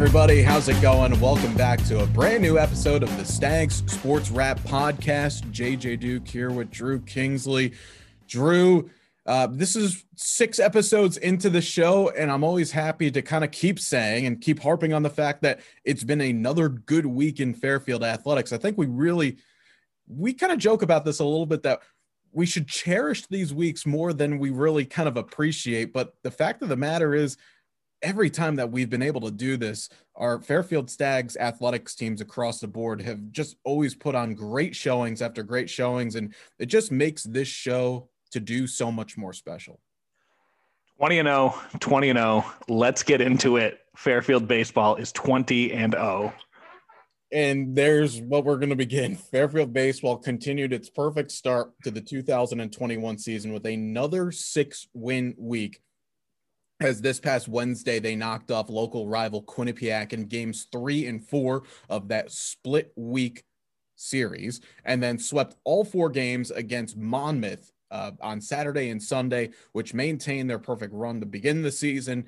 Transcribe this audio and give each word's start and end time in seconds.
everybody. 0.00 0.40
How's 0.40 0.66
it 0.66 0.80
going? 0.80 1.20
Welcome 1.20 1.54
back 1.58 1.84
to 1.84 2.02
a 2.02 2.06
brand 2.06 2.40
new 2.40 2.58
episode 2.58 3.02
of 3.02 3.14
the 3.18 3.24
Stags 3.26 3.82
Sports 3.86 4.30
Wrap 4.30 4.58
Podcast. 4.60 5.42
JJ 5.52 6.00
Duke 6.00 6.26
here 6.26 6.50
with 6.50 6.70
Drew 6.70 7.00
Kingsley. 7.02 7.74
Drew, 8.26 8.88
uh, 9.26 9.48
this 9.50 9.76
is 9.76 10.06
six 10.16 10.58
episodes 10.58 11.18
into 11.18 11.50
the 11.50 11.60
show, 11.60 12.08
and 12.16 12.30
I'm 12.30 12.44
always 12.44 12.72
happy 12.72 13.10
to 13.10 13.20
kind 13.20 13.44
of 13.44 13.50
keep 13.50 13.78
saying 13.78 14.24
and 14.24 14.40
keep 14.40 14.60
harping 14.60 14.94
on 14.94 15.02
the 15.02 15.10
fact 15.10 15.42
that 15.42 15.60
it's 15.84 16.02
been 16.02 16.22
another 16.22 16.70
good 16.70 17.04
week 17.04 17.38
in 17.38 17.52
Fairfield 17.52 18.02
athletics. 18.02 18.54
I 18.54 18.56
think 18.56 18.78
we 18.78 18.86
really, 18.86 19.36
we 20.08 20.32
kind 20.32 20.50
of 20.50 20.58
joke 20.58 20.80
about 20.80 21.04
this 21.04 21.18
a 21.18 21.24
little 21.24 21.44
bit 21.44 21.62
that 21.64 21.80
we 22.32 22.46
should 22.46 22.68
cherish 22.68 23.26
these 23.26 23.52
weeks 23.52 23.84
more 23.84 24.14
than 24.14 24.38
we 24.38 24.48
really 24.48 24.86
kind 24.86 25.10
of 25.10 25.18
appreciate. 25.18 25.92
But 25.92 26.14
the 26.22 26.30
fact 26.30 26.62
of 26.62 26.70
the 26.70 26.76
matter 26.76 27.14
is, 27.14 27.36
every 28.02 28.30
time 28.30 28.56
that 28.56 28.70
we've 28.70 28.90
been 28.90 29.02
able 29.02 29.20
to 29.22 29.30
do 29.30 29.56
this, 29.56 29.88
our 30.16 30.40
Fairfield 30.40 30.90
Stags 30.90 31.36
athletics 31.36 31.94
teams 31.94 32.20
across 32.20 32.60
the 32.60 32.68
board 32.68 33.02
have 33.02 33.30
just 33.30 33.56
always 33.64 33.94
put 33.94 34.14
on 34.14 34.34
great 34.34 34.74
showings 34.74 35.22
after 35.22 35.42
great 35.42 35.68
showings. 35.70 36.14
And 36.14 36.34
it 36.58 36.66
just 36.66 36.90
makes 36.90 37.22
this 37.22 37.48
show 37.48 38.08
to 38.32 38.40
do 38.40 38.66
so 38.66 38.90
much 38.92 39.16
more 39.16 39.32
special. 39.32 39.80
20 40.98 41.20
and 41.20 41.28
0, 41.28 41.54
20 41.80 42.10
and 42.10 42.18
0. 42.18 42.44
Let's 42.68 43.02
get 43.02 43.20
into 43.20 43.56
it. 43.56 43.78
Fairfield 43.96 44.46
baseball 44.46 44.96
is 44.96 45.12
20 45.12 45.72
and 45.72 45.92
0. 45.92 46.32
And 47.32 47.76
there's 47.76 48.20
what 48.20 48.44
we're 48.44 48.58
going 48.58 48.70
to 48.70 48.76
begin. 48.76 49.14
Fairfield 49.30 49.72
baseball 49.72 50.18
continued 50.18 50.72
its 50.72 50.90
perfect 50.90 51.30
start 51.30 51.72
to 51.84 51.90
the 51.90 52.00
2021 52.00 53.18
season 53.18 53.52
with 53.52 53.64
another 53.66 54.30
six 54.32 54.88
win 54.92 55.34
week 55.38 55.80
as 56.80 57.00
this 57.00 57.20
past 57.20 57.48
Wednesday 57.48 57.98
they 57.98 58.16
knocked 58.16 58.50
off 58.50 58.70
local 58.70 59.06
rival 59.06 59.42
Quinnipiac 59.42 60.12
in 60.12 60.26
games 60.26 60.66
three 60.72 61.06
and 61.06 61.26
four 61.26 61.64
of 61.88 62.08
that 62.08 62.30
split 62.30 62.92
week 62.96 63.44
series, 63.96 64.60
and 64.84 65.02
then 65.02 65.18
swept 65.18 65.56
all 65.64 65.84
four 65.84 66.08
games 66.08 66.50
against 66.50 66.96
Monmouth 66.96 67.70
uh, 67.90 68.12
on 68.20 68.40
Saturday 68.40 68.90
and 68.90 69.02
Sunday, 69.02 69.50
which 69.72 69.94
maintained 69.94 70.48
their 70.48 70.58
perfect 70.58 70.94
run 70.94 71.20
to 71.20 71.26
begin 71.26 71.62
the 71.62 71.72
season. 71.72 72.24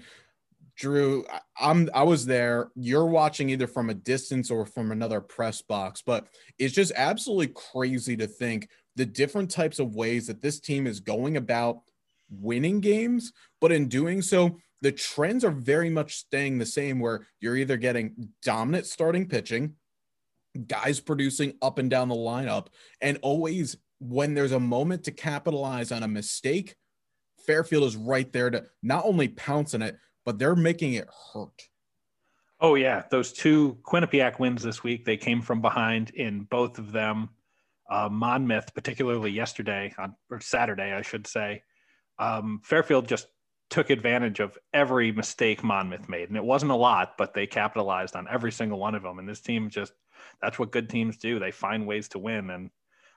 Drew, 0.75 1.25
I'm 1.59 1.91
I 1.95 2.03
was 2.03 2.25
there. 2.27 2.71
You're 2.75 3.07
watching 3.07 3.51
either 3.51 3.67
from 3.67 3.91
a 3.91 3.95
distance 3.95 4.51
or 4.51 4.65
from 4.65 4.91
another 4.91 5.21
press 5.21 5.61
box, 5.63 6.03
but 6.03 6.29
it's 6.59 6.75
just 6.75 6.93
absolutely 6.97 7.49
crazy 7.49 8.17
to 8.17 8.27
think 8.27 8.69
the 8.97 9.07
different 9.07 9.51
types 9.51 9.79
of 9.79 9.95
ways 9.95 10.27
that 10.27 10.43
this 10.43 10.61
team 10.61 10.87
is 10.87 11.01
going 11.01 11.37
about 11.37 11.81
winning 12.41 12.81
games, 12.81 13.33
but 13.61 13.73
in 13.73 13.89
doing 13.89 14.23
so, 14.23 14.59
the 14.81 14.93
trends 14.93 15.45
are 15.45 15.51
very 15.53 15.91
much 15.91 16.17
staying 16.17 16.59
the 16.59 16.67
same 16.67 16.99
where 16.99 17.27
you're 17.41 17.57
either 17.57 17.77
getting 17.77 18.31
dominant 18.43 18.87
starting 18.87 19.29
pitching, 19.29 19.75
guys 20.67 20.99
producing 21.01 21.55
up 21.63 21.79
and 21.79 21.89
down 21.89 22.09
the 22.09 22.15
lineup, 22.15 22.67
and 23.01 23.19
always 23.23 23.77
when 24.01 24.35
there's 24.35 24.53
a 24.53 24.61
moment 24.61 25.05
to 25.05 25.13
capitalize 25.13 25.93
on 25.93 26.03
a 26.03 26.09
mistake, 26.09 26.75
Fairfield 27.47 27.85
is 27.85 27.97
right 27.97 28.31
there 28.33 28.51
to 28.51 28.65
not 28.83 29.05
only 29.05 29.29
pounce 29.29 29.75
on 29.75 29.83
it, 29.83 29.97
but 30.25 30.39
they're 30.39 30.57
making 30.57 30.95
it 30.95 31.09
hurt. 31.33 31.69
Oh 32.61 32.77
yeah, 32.77 33.03
those 33.11 33.33
two 33.33 33.79
Quinnipiac 33.83 34.39
wins 34.39 34.63
this 34.63 34.85
week. 34.85 35.05
They 35.05 35.17
came 35.17 35.43
from 35.43 35.61
behind 35.61 36.11
in 36.11 36.45
both 36.45 36.79
of 36.79 36.93
them. 36.93 37.31
Uh, 37.91 38.09
Monmouth, 38.09 38.73
particularly 38.75 39.31
yesterday 39.31 39.93
on 39.99 40.15
or 40.31 40.41
Saturday, 40.41 40.93
I 40.93 41.03
should 41.03 41.27
say, 41.27 41.63
um, 42.19 42.61
Fairfield 42.65 43.09
just 43.09 43.27
took 43.73 43.89
advantage 43.89 44.39
of 44.39 44.59
every 44.75 45.13
mistake 45.13 45.65
Monmouth 45.65 46.07
made. 46.07 46.29
And 46.29 46.37
it 46.37 46.45
wasn't 46.45 46.73
a 46.73 46.77
lot, 46.77 47.17
but 47.17 47.33
they 47.33 47.47
capitalized 47.47 48.15
on 48.15 48.29
every 48.31 48.53
single 48.53 48.79
one 48.79 48.95
of 48.95 49.03
them. 49.03 49.19
And 49.19 49.27
this 49.27 49.41
team 49.41 49.71
just, 49.71 49.95
that's 50.43 50.59
what 50.59 50.73
good 50.73 50.91
teams 50.91 51.17
do. 51.17 51.39
They 51.39 51.51
find 51.51 51.87
ways 51.87 52.09
to 52.09 52.19
win. 52.19 52.51
And 52.51 52.71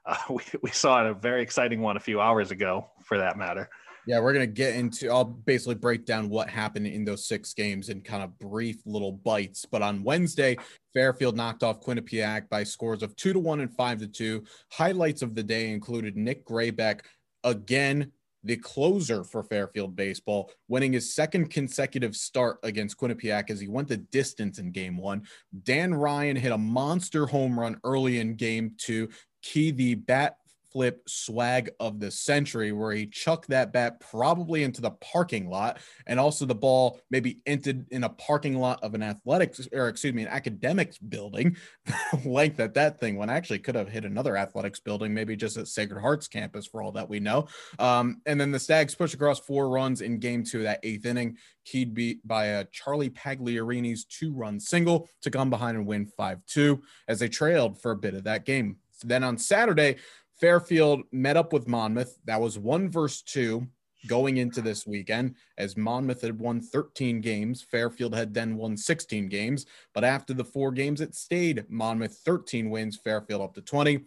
uh, 0.06 0.16
we, 0.30 0.44
we 0.62 0.70
saw 0.72 1.06
a 1.06 1.14
very 1.14 1.42
exciting 1.42 1.82
one 1.82 1.98
a 1.98 2.00
few 2.00 2.22
hours 2.22 2.52
ago 2.52 2.90
for 3.04 3.18
that 3.18 3.38
matter. 3.38 3.70
Yeah, 4.08 4.20
we're 4.20 4.34
going 4.34 4.48
to 4.48 4.54
get 4.54 4.76
into, 4.76 5.10
I'll 5.10 5.26
basically 5.26 5.76
break 5.76 6.06
down 6.06 6.30
what 6.30 6.48
happened 6.48 6.88
in 6.88 7.04
those 7.04 7.28
six 7.28 7.54
games 7.54 7.90
in 7.90 8.02
kind 8.02 8.24
of 8.24 8.38
brief 8.40 8.78
little 8.86 9.12
bites. 9.12 9.66
But 9.70 9.82
on 9.82 10.04
Wednesday, 10.04 10.58
Fairfield 10.94 11.36
knocked 11.36 11.64
off 11.64 11.82
Quinnipiac 11.82 12.48
by 12.48 12.64
scores 12.64 13.04
of 13.04 13.16
two 13.18 13.34
to 13.34 13.40
one 13.40 13.60
and 13.60 13.76
five 13.76 14.00
to 14.00 14.08
two. 14.08 14.46
Highlights 14.72 15.22
of 15.22 15.36
the 15.36 15.44
day 15.44 15.72
included 15.72 16.16
Nick 16.16 16.46
Graybeck 16.46 17.02
again 17.44 18.12
the 18.46 18.56
closer 18.58 19.24
for 19.24 19.44
Fairfield 19.44 19.96
baseball, 19.96 20.52
winning 20.68 20.94
his 20.94 21.14
second 21.14 21.50
consecutive 21.50 22.16
start 22.16 22.60
against 22.64 22.98
Quinnipiac 22.98 23.50
as 23.50 23.60
he 23.60 23.68
went 23.68 23.88
the 23.88 23.98
distance 23.98 24.60
in 24.60 24.72
game 24.72 24.98
one. 24.98 25.24
Dan 25.64 25.94
Ryan 25.94 26.36
hit 26.38 26.52
a 26.52 26.58
monster 26.58 27.26
home 27.26 27.60
run 27.60 27.80
early 27.84 28.20
in 28.20 28.36
game 28.36 28.76
two. 28.78 29.10
Key 29.42 29.72
the 29.72 29.96
bat 29.96 30.38
flip 30.76 31.02
swag 31.08 31.70
of 31.80 32.02
the 32.02 32.12
century, 32.12 32.74
where 32.74 32.92
he 32.92 33.06
chucked 33.08 33.48
that 33.48 33.72
bat 33.72 33.98
probably 34.02 34.62
into 34.64 34.82
the 34.82 34.92
parking 34.92 35.50
lot, 35.50 35.78
and 36.06 36.20
also 36.20 36.46
the 36.46 36.54
ball 36.54 37.00
maybe 37.10 37.40
entered 37.46 37.86
in 37.92 38.04
a 38.04 38.10
parking 38.10 38.58
lot 38.58 38.84
of 38.84 38.94
an 38.94 39.02
athletics 39.02 39.66
or 39.72 39.88
excuse 39.88 40.14
me, 40.14 40.24
an 40.24 40.28
academics 40.28 40.98
building. 40.98 41.56
length 42.26 42.58
that 42.58 42.74
that 42.74 43.00
thing 43.00 43.16
when 43.16 43.30
actually 43.30 43.60
could 43.60 43.76
have 43.76 43.88
hit 43.88 44.04
another 44.04 44.36
athletics 44.36 44.82
building, 44.82 45.14
maybe 45.14 45.38
just 45.38 45.56
at 45.56 45.70
Sacred 45.70 46.02
Hearts 46.02 46.28
campus 46.28 46.68
for 46.68 46.82
all 46.82 46.92
that 46.92 47.08
we 47.08 47.22
know. 47.22 47.48
Um, 47.80 48.22
and 48.26 48.40
then 48.40 48.52
the 48.52 48.60
Stags 48.60 48.96
push 48.96 49.14
across 49.14 49.40
four 49.40 49.70
runs 49.70 50.02
in 50.02 50.20
game 50.20 50.44
two 50.44 50.58
of 50.58 50.64
that 50.64 50.82
eighth 50.84 51.06
inning, 51.06 51.38
keyed 51.64 52.20
by 52.26 52.48
a 52.48 52.66
Charlie 52.66 53.12
Pagliarini's 53.12 54.04
two-run 54.04 54.60
single 54.60 55.08
to 55.22 55.32
come 55.32 55.50
behind 55.50 55.78
and 55.78 55.88
win 55.88 56.12
5-2 56.20 56.82
as 57.08 57.20
they 57.20 57.30
trailed 57.30 57.82
for 57.82 57.92
a 57.92 57.98
bit 57.98 58.14
of 58.14 58.26
that 58.26 58.46
game. 58.46 58.76
Then 59.04 59.24
on 59.24 59.38
Saturday, 59.38 59.98
Fairfield 60.40 61.02
met 61.12 61.38
up 61.38 61.54
with 61.54 61.68
Monmouth. 61.68 62.18
That 62.26 62.42
was 62.42 62.60
one 62.60 62.90
versus 62.90 63.22
two 63.22 63.68
going 64.08 64.38
into 64.38 64.62
this 64.62 64.86
weekend, 64.86 65.36
as 65.58 65.78
Monmouth 65.78 66.22
had 66.22 66.40
won 66.40 66.62
13 66.62 67.22
games. 67.22 67.64
Fairfield 67.64 68.14
had 68.14 68.34
then 68.34 68.56
won 68.56 68.78
16 68.78 69.28
games. 69.30 69.66
But 69.94 70.04
after 70.04 70.34
the 70.34 70.46
four 70.46 70.72
games, 70.72 71.02
it 71.02 71.16
stayed 71.16 71.66
Monmouth 71.70 72.20
13 72.26 72.70
wins, 72.70 72.98
Fairfield 72.98 73.42
up 73.42 73.54
to 73.56 73.62
20. 73.62 74.06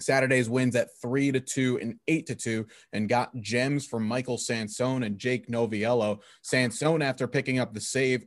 Saturday's 0.00 0.48
wins 0.48 0.76
at 0.76 0.96
three 1.02 1.32
to 1.32 1.40
two 1.40 1.78
and 1.80 1.98
eight 2.06 2.26
to 2.26 2.36
two, 2.36 2.66
and 2.92 3.08
got 3.08 3.34
gems 3.40 3.84
from 3.84 4.06
Michael 4.06 4.38
Sansone 4.38 5.02
and 5.02 5.18
Jake 5.18 5.48
Noviello. 5.48 6.20
Sansone, 6.42 7.02
after 7.02 7.26
picking 7.26 7.58
up 7.58 7.74
the 7.74 7.80
save 7.80 8.24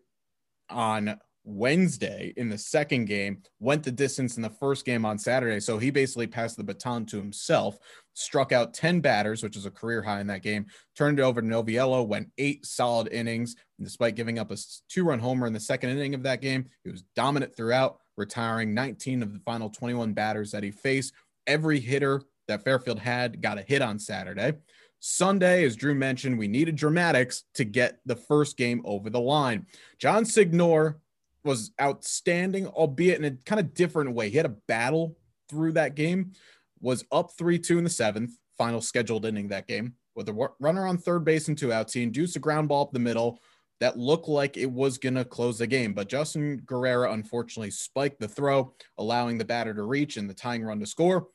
on 0.69 1.17
Wednesday 1.43 2.33
in 2.37 2.49
the 2.49 2.57
second 2.57 3.05
game, 3.05 3.41
went 3.59 3.83
the 3.83 3.91
distance 3.91 4.37
in 4.37 4.43
the 4.43 4.49
first 4.49 4.85
game 4.85 5.05
on 5.05 5.17
Saturday. 5.17 5.59
So 5.59 5.77
he 5.77 5.89
basically 5.89 6.27
passed 6.27 6.57
the 6.57 6.63
baton 6.63 7.05
to 7.07 7.17
himself, 7.17 7.77
struck 8.13 8.51
out 8.51 8.73
10 8.73 9.01
batters, 9.01 9.41
which 9.41 9.57
is 9.57 9.65
a 9.65 9.71
career 9.71 10.01
high 10.01 10.21
in 10.21 10.27
that 10.27 10.43
game, 10.43 10.67
turned 10.95 11.19
it 11.19 11.23
over 11.23 11.41
to 11.41 11.47
Noviello, 11.47 12.05
went 12.05 12.31
eight 12.37 12.65
solid 12.65 13.11
innings. 13.11 13.55
And 13.77 13.87
despite 13.87 14.15
giving 14.15 14.39
up 14.39 14.51
a 14.51 14.57
two 14.89 15.03
run 15.03 15.19
homer 15.19 15.47
in 15.47 15.53
the 15.53 15.59
second 15.59 15.89
inning 15.89 16.13
of 16.13 16.23
that 16.23 16.41
game, 16.41 16.65
he 16.83 16.91
was 16.91 17.03
dominant 17.15 17.55
throughout, 17.55 17.97
retiring 18.17 18.73
19 18.73 19.23
of 19.23 19.33
the 19.33 19.39
final 19.39 19.69
21 19.69 20.13
batters 20.13 20.51
that 20.51 20.63
he 20.63 20.71
faced. 20.71 21.13
Every 21.47 21.79
hitter 21.79 22.21
that 22.47 22.63
Fairfield 22.63 22.99
had 22.99 23.41
got 23.41 23.57
a 23.57 23.63
hit 23.63 23.81
on 23.81 23.97
Saturday. 23.97 24.53
Sunday, 24.99 25.65
as 25.65 25.75
Drew 25.75 25.95
mentioned, 25.95 26.37
we 26.37 26.47
needed 26.47 26.75
dramatics 26.75 27.45
to 27.55 27.63
get 27.63 27.99
the 28.05 28.15
first 28.15 28.55
game 28.55 28.83
over 28.85 29.09
the 29.09 29.19
line. 29.19 29.65
John 29.97 30.25
Signor 30.25 30.99
was 31.43 31.71
outstanding, 31.81 32.67
albeit 32.67 33.19
in 33.19 33.25
a 33.25 33.37
kind 33.45 33.59
of 33.59 33.73
different 33.73 34.13
way. 34.13 34.29
He 34.29 34.37
had 34.37 34.45
a 34.45 34.57
battle 34.67 35.17
through 35.49 35.73
that 35.73 35.95
game, 35.95 36.31
was 36.79 37.03
up 37.11 37.31
3 37.37 37.59
2 37.59 37.77
in 37.77 37.83
the 37.83 37.89
seventh, 37.89 38.31
final 38.57 38.81
scheduled 38.81 39.25
inning 39.25 39.49
that 39.49 39.67
game, 39.67 39.95
with 40.15 40.29
a 40.29 40.49
runner 40.59 40.87
on 40.87 40.97
third 40.97 41.25
base 41.25 41.47
and 41.47 41.57
two 41.57 41.73
outs. 41.73 41.93
He 41.93 42.03
induced 42.03 42.35
a 42.35 42.39
ground 42.39 42.69
ball 42.69 42.83
up 42.83 42.91
the 42.91 42.99
middle 42.99 43.39
that 43.81 43.97
looked 43.97 44.27
like 44.27 44.57
it 44.57 44.71
was 44.71 44.99
going 44.99 45.15
to 45.15 45.25
close 45.25 45.57
the 45.57 45.67
game. 45.67 45.93
But 45.93 46.07
Justin 46.07 46.61
Guerrera 46.65 47.13
unfortunately 47.13 47.71
spiked 47.71 48.19
the 48.19 48.27
throw, 48.27 48.75
allowing 48.99 49.37
the 49.39 49.45
batter 49.45 49.73
to 49.73 49.83
reach 49.83 50.17
and 50.17 50.29
the 50.29 50.35
tying 50.35 50.63
run 50.63 50.79
to 50.79 50.85
score. 50.85 51.27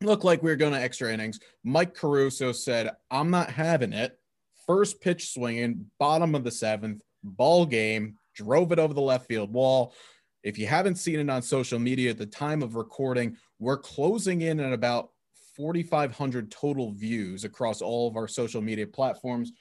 Looked 0.00 0.24
like 0.24 0.42
we 0.42 0.50
were 0.50 0.56
going 0.56 0.72
to 0.72 0.80
extra 0.80 1.12
innings. 1.12 1.38
Mike 1.64 1.94
Caruso 1.94 2.50
said, 2.52 2.90
I'm 3.10 3.30
not 3.30 3.50
having 3.50 3.92
it. 3.92 4.18
First 4.66 5.00
pitch 5.00 5.32
swinging, 5.32 5.86
bottom 5.98 6.34
of 6.34 6.44
the 6.44 6.50
seventh, 6.50 7.00
ball 7.22 7.64
game 7.64 8.17
drove 8.38 8.72
it 8.72 8.78
over 8.78 8.94
the 8.94 9.00
left 9.00 9.26
field 9.26 9.52
wall. 9.52 9.92
If 10.44 10.58
you 10.58 10.66
haven't 10.66 10.96
seen 10.96 11.18
it 11.18 11.28
on 11.28 11.42
social 11.42 11.78
media 11.78 12.10
at 12.10 12.18
the 12.18 12.26
time 12.26 12.62
of 12.62 12.76
recording, 12.76 13.36
we're 13.58 13.76
closing 13.76 14.42
in 14.42 14.60
at 14.60 14.72
about 14.72 15.10
4,500 15.56 16.50
total 16.50 16.92
views 16.92 17.44
across 17.44 17.82
all 17.82 18.06
of 18.06 18.16
our 18.16 18.28
social 18.28 18.62
media 18.62 18.86
platforms. 18.86 19.52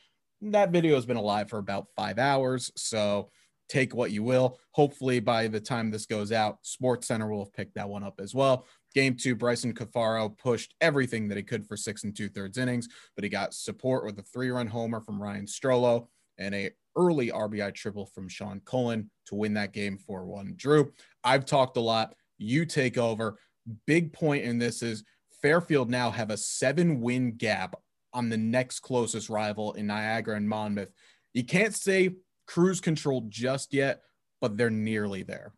That 0.42 0.72
video 0.72 0.94
has 0.94 1.08
been 1.08 1.18
alive 1.18 1.50
for 1.50 1.58
about 1.58 1.88
five 1.96 2.20
hours. 2.20 2.72
So 2.76 3.32
take 3.68 3.96
what 3.96 4.12
you 4.12 4.22
will. 4.22 4.60
Hopefully, 4.72 5.20
by 5.20 5.48
the 5.48 5.60
time 5.60 5.90
this 5.90 6.06
goes 6.06 6.32
out, 6.32 6.60
SportsCenter 6.64 7.30
will 7.30 7.46
have 7.46 7.54
picked 7.54 7.74
that 7.76 7.90
one 7.90 8.04
up 8.04 8.20
as 8.22 8.36
well. 8.36 8.68
Game 8.94 9.16
two, 9.16 9.36
Bryson 9.36 9.74
Cafaro 9.74 10.38
pushed 10.38 10.76
everything 10.80 11.28
that 11.28 11.38
he 11.38 11.44
could 11.44 11.68
for 11.68 11.76
six 11.76 12.04
and 12.04 12.16
two 12.16 12.30
thirds 12.30 12.60
innings, 12.60 12.88
but 13.16 13.24
he 13.24 13.30
got 13.30 13.56
support 13.56 14.06
with 14.06 14.20
a 14.20 14.24
three 14.24 14.52
run 14.52 14.68
homer 14.68 15.02
from 15.02 15.22
Ryan 15.22 15.48
Strollo 15.48 16.08
and 16.38 16.54
a 16.54 16.70
early 16.98 17.30
RBI 17.30 17.74
triple 17.74 18.08
from 18.08 18.28
Sean 18.28 18.62
Cullen 18.66 19.10
to 19.28 19.36
win 19.36 19.54
that 19.54 19.72
game 19.72 19.98
4 19.98 20.26
1. 20.26 20.56
Drew, 20.58 20.92
I've 21.24 21.46
talked 21.46 21.78
a 21.78 21.82
lot. 21.82 22.14
You 22.38 22.66
take 22.66 22.98
over. 22.98 23.40
Big 23.86 24.12
point 24.12 24.44
in 24.44 24.58
this 24.58 24.82
is 24.82 25.04
Fairfield 25.42 25.90
now 25.90 26.10
have 26.10 26.32
a 26.32 26.38
seven 26.38 27.00
win 27.00 27.34
gap 27.34 27.76
on 28.14 28.30
the 28.30 28.38
next 28.38 28.80
closest 28.80 29.30
rival 29.30 29.74
in 29.74 29.88
Niagara 29.88 30.36
and 30.36 30.50
Monmouth. 30.50 30.90
You 31.34 31.44
can't 31.44 31.76
say 31.76 32.16
cruise 32.48 32.82
control 32.82 33.26
just 33.30 33.74
yet, 33.74 34.02
but 34.42 34.58
they're 34.58 34.70
nearly 34.70 35.24
there. 35.24 35.54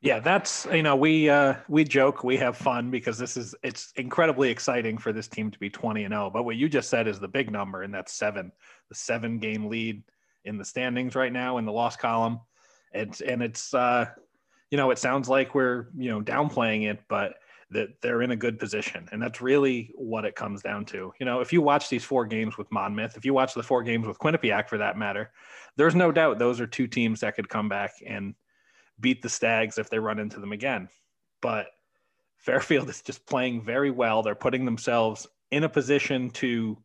Yeah, 0.00 0.20
that's 0.20 0.64
you 0.72 0.84
know 0.84 0.94
we 0.94 1.28
uh, 1.28 1.54
we 1.68 1.82
joke 1.82 2.22
we 2.22 2.36
have 2.36 2.56
fun 2.56 2.88
because 2.88 3.18
this 3.18 3.36
is 3.36 3.54
it's 3.64 3.92
incredibly 3.96 4.48
exciting 4.48 4.96
for 4.96 5.12
this 5.12 5.26
team 5.26 5.50
to 5.50 5.58
be 5.58 5.68
20 5.68 6.04
and 6.04 6.12
0. 6.12 6.30
But 6.30 6.44
what 6.44 6.54
you 6.54 6.68
just 6.68 6.88
said 6.88 7.08
is 7.08 7.18
the 7.18 7.26
big 7.26 7.50
number, 7.50 7.82
and 7.82 7.92
that's 7.92 8.12
seven, 8.12 8.52
the 8.90 8.94
seven 8.94 9.38
game 9.38 9.66
lead 9.66 10.04
in 10.44 10.58
the 10.58 10.64
standings 10.64 11.14
right 11.14 11.32
now 11.32 11.58
in 11.58 11.64
the 11.64 11.72
loss 11.72 11.96
column. 11.96 12.40
It's 12.92 13.20
and 13.20 13.42
it's 13.42 13.74
uh, 13.74 14.06
you 14.70 14.76
know 14.78 14.90
it 14.90 14.98
sounds 14.98 15.28
like 15.28 15.54
we're 15.54 15.88
you 15.96 16.10
know 16.10 16.20
downplaying 16.22 16.90
it, 16.90 17.00
but 17.08 17.34
that 17.70 18.00
they're 18.00 18.22
in 18.22 18.30
a 18.30 18.36
good 18.36 18.58
position, 18.58 19.08
and 19.12 19.20
that's 19.20 19.40
really 19.42 19.92
what 19.94 20.24
it 20.24 20.34
comes 20.34 20.62
down 20.62 20.86
to. 20.86 21.12
You 21.20 21.26
know, 21.26 21.40
if 21.40 21.52
you 21.52 21.60
watch 21.60 21.90
these 21.90 22.04
four 22.04 22.24
games 22.24 22.56
with 22.56 22.70
Monmouth, 22.72 23.16
if 23.16 23.26
you 23.26 23.34
watch 23.34 23.52
the 23.52 23.62
four 23.62 23.82
games 23.82 24.06
with 24.06 24.18
Quinnipiac 24.18 24.68
for 24.68 24.78
that 24.78 24.96
matter, 24.96 25.30
there's 25.76 25.94
no 25.94 26.10
doubt 26.10 26.38
those 26.38 26.60
are 26.60 26.66
two 26.66 26.86
teams 26.86 27.20
that 27.20 27.36
could 27.36 27.48
come 27.48 27.68
back 27.68 27.92
and 28.06 28.34
beat 29.00 29.20
the 29.20 29.28
Stags 29.28 29.78
if 29.78 29.90
they 29.90 29.98
run 29.98 30.18
into 30.18 30.40
them 30.40 30.52
again. 30.52 30.88
But 31.42 31.66
Fairfield 32.38 32.88
is 32.88 33.02
just 33.02 33.26
playing 33.26 33.62
very 33.64 33.90
well. 33.90 34.22
They're 34.22 34.34
putting 34.34 34.64
themselves 34.64 35.26
in 35.50 35.64
a 35.64 35.68
position 35.68 36.30
to 36.30 36.76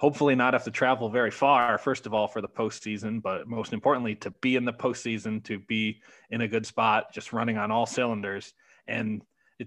hopefully 0.00 0.34
not 0.34 0.54
have 0.54 0.64
to 0.64 0.70
travel 0.70 1.10
very 1.10 1.30
far, 1.30 1.76
first 1.76 2.06
of 2.06 2.14
all, 2.14 2.26
for 2.26 2.40
the 2.40 2.48
postseason, 2.48 3.20
but 3.20 3.46
most 3.46 3.74
importantly, 3.74 4.14
to 4.14 4.30
be 4.40 4.56
in 4.56 4.64
the 4.64 4.72
postseason, 4.72 5.44
to 5.44 5.58
be 5.58 6.00
in 6.30 6.40
a 6.40 6.48
good 6.48 6.64
spot, 6.64 7.12
just 7.12 7.34
running 7.34 7.58
on 7.58 7.70
all 7.70 7.84
cylinders. 7.84 8.54
And 8.88 9.20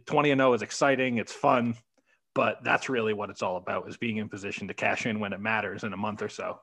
20 0.07 0.31
and 0.31 0.39
0 0.39 0.53
is 0.53 0.63
exciting, 0.63 1.19
it's 1.19 1.31
fun, 1.31 1.75
but 2.33 2.57
that's 2.63 2.89
really 2.89 3.13
what 3.13 3.29
it's 3.29 3.43
all 3.43 3.57
about 3.57 3.87
is 3.87 3.95
being 3.95 4.17
in 4.17 4.27
position 4.27 4.67
to 4.67 4.73
cash 4.73 5.05
in 5.05 5.19
when 5.19 5.33
it 5.33 5.39
matters 5.39 5.83
in 5.83 5.93
a 5.93 5.97
month 5.97 6.23
or 6.23 6.29
so 6.29 6.59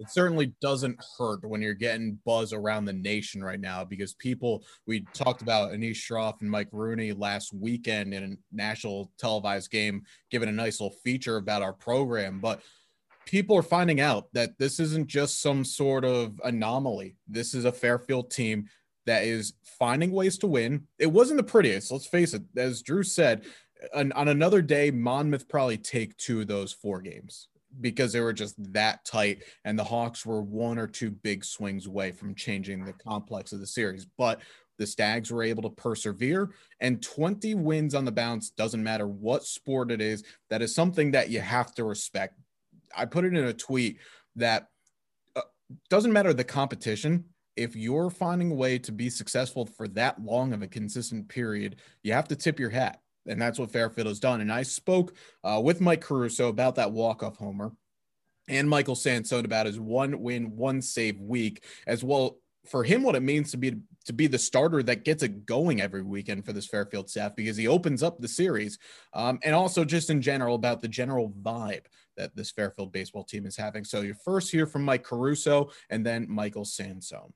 it 0.00 0.10
certainly 0.10 0.54
doesn't 0.60 0.98
hurt 1.18 1.40
when 1.48 1.60
you're 1.60 1.74
getting 1.74 2.18
buzz 2.24 2.52
around 2.52 2.84
the 2.84 2.92
nation 2.92 3.42
right 3.42 3.60
now 3.60 3.84
because 3.84 4.14
people 4.14 4.64
we 4.86 5.04
talked 5.12 5.42
about 5.42 5.72
Anish 5.72 5.96
Shroff 5.96 6.40
and 6.40 6.50
Mike 6.50 6.68
Rooney 6.70 7.12
last 7.12 7.52
weekend 7.52 8.14
in 8.14 8.22
a 8.22 8.36
national 8.54 9.10
televised 9.18 9.70
game, 9.70 10.02
giving 10.30 10.48
a 10.48 10.52
nice 10.52 10.80
little 10.80 10.96
feature 11.04 11.36
about 11.36 11.62
our 11.62 11.72
program, 11.72 12.38
but 12.40 12.62
people 13.28 13.54
are 13.54 13.62
finding 13.62 14.00
out 14.00 14.32
that 14.32 14.58
this 14.58 14.80
isn't 14.80 15.06
just 15.06 15.42
some 15.42 15.62
sort 15.62 16.02
of 16.02 16.40
anomaly. 16.44 17.14
This 17.28 17.52
is 17.52 17.66
a 17.66 17.72
Fairfield 17.72 18.30
team 18.30 18.68
that 19.04 19.24
is 19.24 19.52
finding 19.62 20.12
ways 20.12 20.38
to 20.38 20.46
win. 20.46 20.86
It 20.98 21.12
wasn't 21.12 21.36
the 21.36 21.42
prettiest, 21.42 21.92
let's 21.92 22.06
face 22.06 22.32
it. 22.32 22.42
As 22.56 22.80
Drew 22.80 23.02
said, 23.02 23.44
on, 23.94 24.12
on 24.12 24.28
another 24.28 24.62
day, 24.62 24.90
Monmouth 24.90 25.46
probably 25.46 25.76
take 25.76 26.16
two 26.16 26.40
of 26.40 26.46
those 26.46 26.72
four 26.72 27.02
games 27.02 27.48
because 27.82 28.14
they 28.14 28.20
were 28.20 28.32
just 28.32 28.54
that 28.72 29.04
tight 29.04 29.42
and 29.66 29.78
the 29.78 29.84
Hawks 29.84 30.24
were 30.24 30.40
one 30.40 30.78
or 30.78 30.86
two 30.86 31.10
big 31.10 31.44
swings 31.44 31.86
away 31.86 32.12
from 32.12 32.34
changing 32.34 32.82
the 32.82 32.94
complex 32.94 33.52
of 33.52 33.60
the 33.60 33.66
series. 33.66 34.06
But 34.16 34.40
the 34.78 34.86
Stags 34.86 35.30
were 35.30 35.42
able 35.42 35.64
to 35.64 35.70
persevere 35.70 36.54
and 36.80 37.02
20 37.02 37.56
wins 37.56 37.94
on 37.94 38.06
the 38.06 38.12
bounce 38.12 38.50
doesn't 38.50 38.82
matter 38.82 39.06
what 39.06 39.44
sport 39.44 39.90
it 39.90 40.00
is. 40.00 40.24
That 40.48 40.62
is 40.62 40.74
something 40.74 41.10
that 41.10 41.28
you 41.28 41.40
have 41.40 41.74
to 41.74 41.84
respect. 41.84 42.34
I 42.96 43.04
put 43.04 43.24
it 43.24 43.34
in 43.34 43.44
a 43.44 43.52
tweet 43.52 43.98
that 44.36 44.68
uh, 45.36 45.42
doesn't 45.90 46.12
matter 46.12 46.32
the 46.32 46.44
competition. 46.44 47.24
If 47.56 47.74
you're 47.74 48.10
finding 48.10 48.52
a 48.52 48.54
way 48.54 48.78
to 48.78 48.92
be 48.92 49.10
successful 49.10 49.66
for 49.66 49.88
that 49.88 50.22
long 50.22 50.52
of 50.52 50.62
a 50.62 50.68
consistent 50.68 51.28
period, 51.28 51.76
you 52.02 52.12
have 52.12 52.28
to 52.28 52.36
tip 52.36 52.60
your 52.60 52.70
hat 52.70 53.00
and 53.28 53.40
that's 53.40 53.58
what 53.58 53.70
Fairfield 53.70 54.06
has 54.06 54.20
done. 54.20 54.40
And 54.40 54.52
I 54.52 54.62
spoke 54.62 55.14
uh, 55.44 55.60
with 55.62 55.80
Mike 55.80 56.00
Caruso 56.00 56.48
about 56.48 56.76
that 56.76 56.92
walk-off 56.92 57.36
homer 57.36 57.72
and 58.48 58.68
Michael 58.68 58.94
Sansone 58.94 59.44
about 59.44 59.66
his 59.66 59.78
one 59.78 60.20
win, 60.20 60.56
one 60.56 60.80
save 60.82 61.20
week, 61.20 61.64
as 61.86 62.02
well 62.02 62.38
for 62.66 62.84
him 62.84 63.02
what 63.02 63.14
it 63.14 63.22
means 63.22 63.50
to 63.52 63.56
be 63.56 63.76
to 64.04 64.12
be 64.12 64.26
the 64.26 64.38
starter 64.38 64.82
that 64.82 65.04
gets 65.04 65.22
it 65.22 65.44
going 65.44 65.80
every 65.80 66.02
weekend 66.02 66.44
for 66.44 66.52
this 66.52 66.66
Fairfield 66.66 67.10
staff 67.10 67.36
because 67.36 67.56
he 67.56 67.68
opens 67.68 68.02
up 68.02 68.18
the 68.20 68.28
series, 68.28 68.78
um, 69.12 69.38
and 69.42 69.54
also 69.54 69.84
just 69.84 70.10
in 70.10 70.22
general 70.22 70.54
about 70.54 70.80
the 70.80 70.88
general 70.88 71.30
vibe 71.42 71.84
that 72.16 72.34
this 72.34 72.50
Fairfield 72.50 72.92
baseball 72.92 73.24
team 73.24 73.46
is 73.46 73.56
having. 73.56 73.84
So 73.84 74.00
you 74.00 74.14
first 74.24 74.50
hear 74.50 74.66
from 74.66 74.82
Mike 74.82 75.04
Caruso 75.04 75.70
and 75.90 76.04
then 76.04 76.26
Michael 76.28 76.64
Sansone 76.64 77.32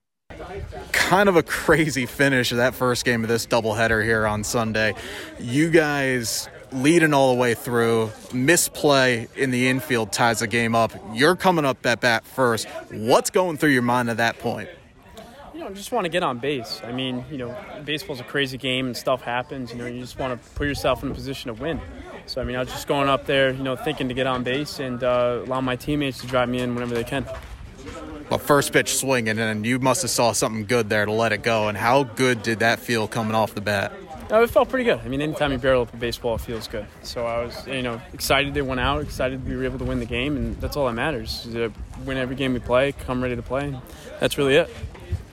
kind 0.92 1.28
of 1.28 1.36
a 1.36 1.42
crazy 1.42 2.06
finish 2.06 2.52
of 2.52 2.58
that 2.58 2.74
first 2.74 3.04
game 3.04 3.22
of 3.22 3.28
this 3.28 3.46
doubleheader 3.46 4.02
here 4.04 4.26
on 4.26 4.44
Sunday. 4.44 4.94
You 5.38 5.70
guys 5.70 6.48
leading 6.72 7.12
all 7.12 7.34
the 7.34 7.40
way 7.40 7.54
through, 7.54 8.10
misplay 8.32 9.28
in 9.36 9.50
the 9.50 9.68
infield 9.68 10.12
ties 10.12 10.40
the 10.40 10.46
game 10.46 10.74
up. 10.74 10.92
You're 11.12 11.36
coming 11.36 11.64
up 11.64 11.84
at 11.84 12.00
bat 12.00 12.24
first. 12.24 12.66
What's 12.90 13.30
going 13.30 13.58
through 13.58 13.70
your 13.70 13.82
mind 13.82 14.10
at 14.10 14.16
that 14.18 14.38
point? 14.38 14.68
Know, 15.62 15.70
just 15.74 15.92
want 15.92 16.04
to 16.04 16.08
get 16.08 16.22
on 16.22 16.38
base. 16.38 16.80
I 16.84 16.92
mean, 16.92 17.24
you 17.30 17.38
know, 17.38 17.56
baseball's 17.84 18.20
a 18.20 18.24
crazy 18.24 18.58
game 18.58 18.86
and 18.86 18.96
stuff 18.96 19.22
happens. 19.22 19.70
You 19.70 19.78
know, 19.78 19.86
you 19.86 20.00
just 20.00 20.18
want 20.18 20.40
to 20.40 20.50
put 20.50 20.66
yourself 20.66 21.02
in 21.02 21.10
a 21.10 21.14
position 21.14 21.54
to 21.54 21.60
win. 21.60 21.80
So, 22.26 22.40
I 22.40 22.44
mean, 22.44 22.56
I 22.56 22.60
was 22.60 22.68
just 22.68 22.88
going 22.88 23.08
up 23.08 23.26
there, 23.26 23.52
you 23.52 23.62
know, 23.62 23.76
thinking 23.76 24.08
to 24.08 24.14
get 24.14 24.26
on 24.26 24.42
base 24.42 24.80
and 24.80 25.02
uh, 25.04 25.42
allow 25.44 25.60
my 25.60 25.76
teammates 25.76 26.20
to 26.22 26.26
drive 26.26 26.48
me 26.48 26.60
in 26.60 26.74
whenever 26.74 26.94
they 26.94 27.04
can 27.04 27.26
but 28.32 28.40
first 28.40 28.72
pitch 28.72 28.96
swinging, 28.96 29.38
and 29.38 29.66
you 29.66 29.78
must 29.78 30.00
have 30.00 30.10
saw 30.10 30.32
something 30.32 30.64
good 30.64 30.88
there 30.88 31.04
to 31.04 31.12
let 31.12 31.32
it 31.32 31.42
go. 31.42 31.68
And 31.68 31.76
how 31.76 32.04
good 32.04 32.42
did 32.42 32.60
that 32.60 32.78
feel 32.78 33.06
coming 33.06 33.34
off 33.34 33.54
the 33.54 33.60
bat? 33.60 33.92
Oh, 34.30 34.42
it 34.42 34.48
felt 34.48 34.70
pretty 34.70 34.86
good. 34.86 35.00
I 35.04 35.08
mean, 35.08 35.20
anytime 35.20 35.52
you 35.52 35.58
barrel 35.58 35.82
up 35.82 35.92
a 35.92 35.96
baseball, 35.98 36.36
it 36.36 36.40
feels 36.40 36.66
good. 36.66 36.86
So 37.02 37.26
I 37.26 37.44
was, 37.44 37.66
you 37.66 37.82
know, 37.82 38.00
excited 38.14 38.54
they 38.54 38.62
went 38.62 38.80
out, 38.80 39.02
excited 39.02 39.46
we 39.46 39.54
were 39.54 39.64
able 39.64 39.78
to 39.80 39.84
win 39.84 39.98
the 39.98 40.06
game, 40.06 40.38
and 40.38 40.58
that's 40.62 40.78
all 40.78 40.86
that 40.86 40.94
matters. 40.94 41.46
win 42.06 42.16
every 42.16 42.34
game 42.34 42.54
we 42.54 42.60
play, 42.60 42.92
come 42.92 43.22
ready 43.22 43.36
to 43.36 43.42
play. 43.42 43.78
That's 44.18 44.38
really 44.38 44.56
it. 44.56 44.70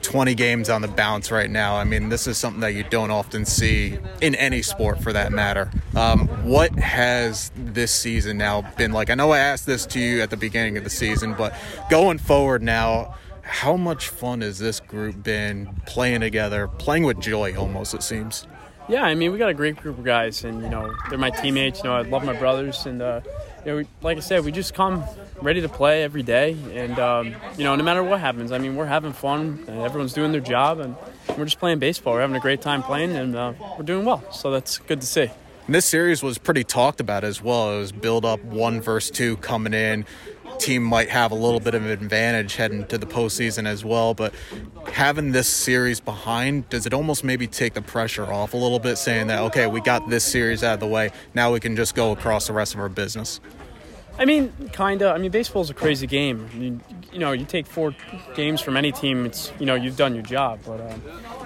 20 0.02 0.34
games 0.36 0.70
on 0.70 0.82
the 0.82 0.88
bounce 0.88 1.32
right 1.32 1.50
now. 1.50 1.76
I 1.76 1.84
mean, 1.84 2.10
this 2.10 2.28
is 2.28 2.38
something 2.38 2.62
that 2.62 2.74
you 2.74 2.84
don't 2.84 3.12
often 3.12 3.46
see 3.46 3.98
in 4.22 4.36
any 4.36 4.62
sport 4.62 5.02
for 5.02 5.14
that 5.14 5.32
matter. 5.32 5.70
Um, 5.96 6.28
what 6.44 6.72
has 6.76 7.52
this 7.56 7.92
season 7.92 8.38
now 8.38 8.62
been 8.78 8.92
like? 8.92 9.10
I 9.10 9.16
know 9.16 9.32
I 9.32 9.40
asked 9.40 9.66
this 9.66 9.86
to 9.88 10.00
you 10.00 10.22
at 10.22 10.30
the 10.30 10.38
beginning 10.38 10.78
of 10.78 10.84
the 10.84 10.90
season, 10.90 11.34
but 11.34 11.54
going 11.90 12.18
forward 12.18 12.64
now, 12.64 13.16
how 13.42 13.76
much 13.76 14.10
fun 14.10 14.42
has 14.42 14.60
this 14.60 14.80
group 14.80 15.24
been 15.24 15.68
playing 15.86 16.22
together, 16.22 16.68
playing 16.68 17.04
with 17.04 17.20
joy 17.20 17.56
almost, 17.58 17.94
it 17.94 18.04
seems? 18.04 18.48
Yeah, 18.88 19.04
I 19.04 19.16
mean, 19.16 19.32
we 19.32 19.38
got 19.38 19.50
a 19.50 19.54
great 19.54 19.76
group 19.76 19.98
of 19.98 20.04
guys, 20.04 20.44
and, 20.44 20.64
you 20.64 20.70
know, 20.70 20.94
they're 21.10 21.20
my 21.20 21.30
teammates. 21.30 21.84
You 21.84 21.90
know, 21.90 21.96
I 21.96 22.02
love 22.02 22.24
my 22.24 22.34
brothers, 22.34 22.86
and, 22.86 23.02
uh, 23.02 23.22
you 23.66 23.72
know, 23.72 23.78
we, 23.78 23.88
like 24.02 24.18
I 24.18 24.22
said, 24.22 24.46
we 24.46 24.52
just 24.52 24.74
come 24.74 25.04
ready 25.42 25.62
to 25.62 25.70
play 25.70 26.04
every 26.04 26.24
day, 26.24 26.58
and 26.74 26.98
um, 27.00 27.36
you 27.58 27.64
know, 27.64 27.76
no 27.76 27.84
matter 27.84 28.04
what 28.04 28.20
happens, 28.20 28.52
I 28.52 28.58
mean, 28.58 28.76
we're 28.76 28.86
having 28.86 29.14
fun. 29.14 29.66
everyone's 29.68 30.14
doing 30.14 30.32
their 30.32 30.42
job, 30.42 30.80
and 30.80 30.96
we're 31.38 31.46
just 31.46 31.60
playing 31.60 31.80
baseball. 31.80 32.14
We're 32.14 32.22
having 32.22 32.36
a 32.36 32.42
great 32.42 32.62
time 32.62 32.84
playing, 32.84 33.16
and 33.16 33.36
uh, 33.36 33.54
we're 33.78 33.86
doing 33.86 34.06
well. 34.06 34.24
So 34.32 34.52
that's 34.52 34.78
good 34.80 35.02
to 35.02 35.08
see. 35.08 35.30
And 35.70 35.76
this 35.76 35.86
series 35.86 36.24
was 36.24 36.40
pretty 36.40 36.64
talked 36.64 37.00
about 37.00 37.24
as 37.24 37.44
well. 37.44 37.76
It 37.76 37.80
was 37.80 37.92
build 37.92 38.26
up 38.26 38.44
one 38.44 38.82
versus 38.82 39.12
two 39.12 39.38
coming 39.38 39.76
in. 39.76 40.04
Team 40.60 40.84
might 40.84 41.10
have 41.10 41.32
a 41.32 41.36
little 41.36 41.60
bit 41.60 41.74
of 41.74 41.86
an 41.86 41.92
advantage 41.92 42.56
heading 42.56 42.86
to 42.88 42.98
the 42.98 43.06
postseason 43.06 43.66
as 43.66 43.84
well, 43.86 44.14
but 44.14 44.34
having 44.92 45.32
this 45.32 45.48
series 45.48 46.00
behind, 46.00 46.70
does 46.70 46.86
it 46.86 46.94
almost 46.94 47.24
maybe 47.24 47.48
take 47.48 47.74
the 47.74 47.82
pressure 47.82 48.26
off 48.26 48.54
a 48.54 48.58
little 48.58 48.80
bit, 48.80 48.98
saying 48.98 49.28
that 49.28 49.40
okay, 49.44 49.68
we 49.68 49.82
got 49.82 50.10
this 50.10 50.24
series 50.24 50.64
out 50.64 50.76
of 50.76 50.80
the 50.80 50.88
way, 50.88 51.12
now 51.34 51.52
we 51.54 51.60
can 51.60 51.76
just 51.76 51.96
go 51.96 52.12
across 52.12 52.48
the 52.48 52.54
rest 52.54 52.74
of 52.74 52.80
our 52.80 52.90
business? 52.90 53.40
I 54.20 54.26
mean, 54.26 54.52
kind 54.74 55.02
of. 55.02 55.16
I 55.16 55.18
mean, 55.18 55.32
baseball's 55.32 55.70
a 55.70 55.74
crazy 55.74 56.06
game. 56.06 56.50
You, 56.54 56.80
you 57.14 57.20
know, 57.20 57.32
you 57.32 57.46
take 57.46 57.66
four 57.66 57.96
games 58.36 58.60
from 58.60 58.76
any 58.76 58.92
team, 58.92 59.26
it's 59.26 59.54
you 59.60 59.66
know 59.66 59.76
you've 59.76 59.96
done 59.96 60.14
your 60.14 60.24
job. 60.24 60.60
But 60.66 60.82
uh, 60.82 60.96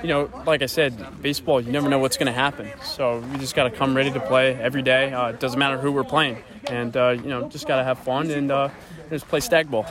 you 0.01 0.07
know, 0.07 0.27
like 0.47 0.63
I 0.63 0.65
said, 0.65 1.21
baseball, 1.21 1.61
you 1.61 1.71
never 1.71 1.87
know 1.87 1.99
what's 1.99 2.17
going 2.17 2.33
to 2.33 2.33
happen. 2.33 2.71
So 2.81 3.19
we 3.31 3.37
just 3.37 3.55
got 3.55 3.65
to 3.65 3.69
come 3.69 3.95
ready 3.95 4.11
to 4.11 4.19
play 4.19 4.55
every 4.55 4.81
day. 4.81 5.13
Uh, 5.13 5.29
it 5.29 5.39
doesn't 5.39 5.59
matter 5.59 5.77
who 5.77 5.91
we're 5.91 6.03
playing, 6.03 6.43
and 6.65 6.97
uh, 6.97 7.09
you 7.09 7.29
know, 7.29 7.47
just 7.47 7.67
got 7.67 7.77
to 7.77 7.83
have 7.83 7.99
fun 7.99 8.31
and 8.31 8.51
uh, 8.51 8.69
just 9.13 9.27
play 9.27 9.39
stag 9.39 9.69
ball. 9.69 9.85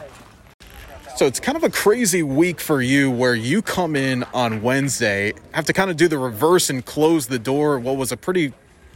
So 1.17 1.26
it's 1.26 1.41
kind 1.41 1.57
of 1.57 1.62
a 1.62 1.71
crazy 1.71 2.23
week 2.23 2.61
for 2.61 2.81
you 2.81 3.11
where 3.11 3.35
you 3.35 3.62
come 3.62 3.97
in 3.97 4.25
on 4.35 4.62
Wednesday, 4.62 5.35
have 5.52 5.67
to 5.67 5.73
kind 5.73 5.91
of 5.91 5.97
do 5.97 6.09
the 6.09 6.19
reverse 6.19 6.71
and 6.71 6.85
close 6.85 7.26
the 7.26 7.38
door. 7.38 7.79
What 7.79 7.97
was 7.97 8.12
a 8.12 8.17
pretty 8.17 8.52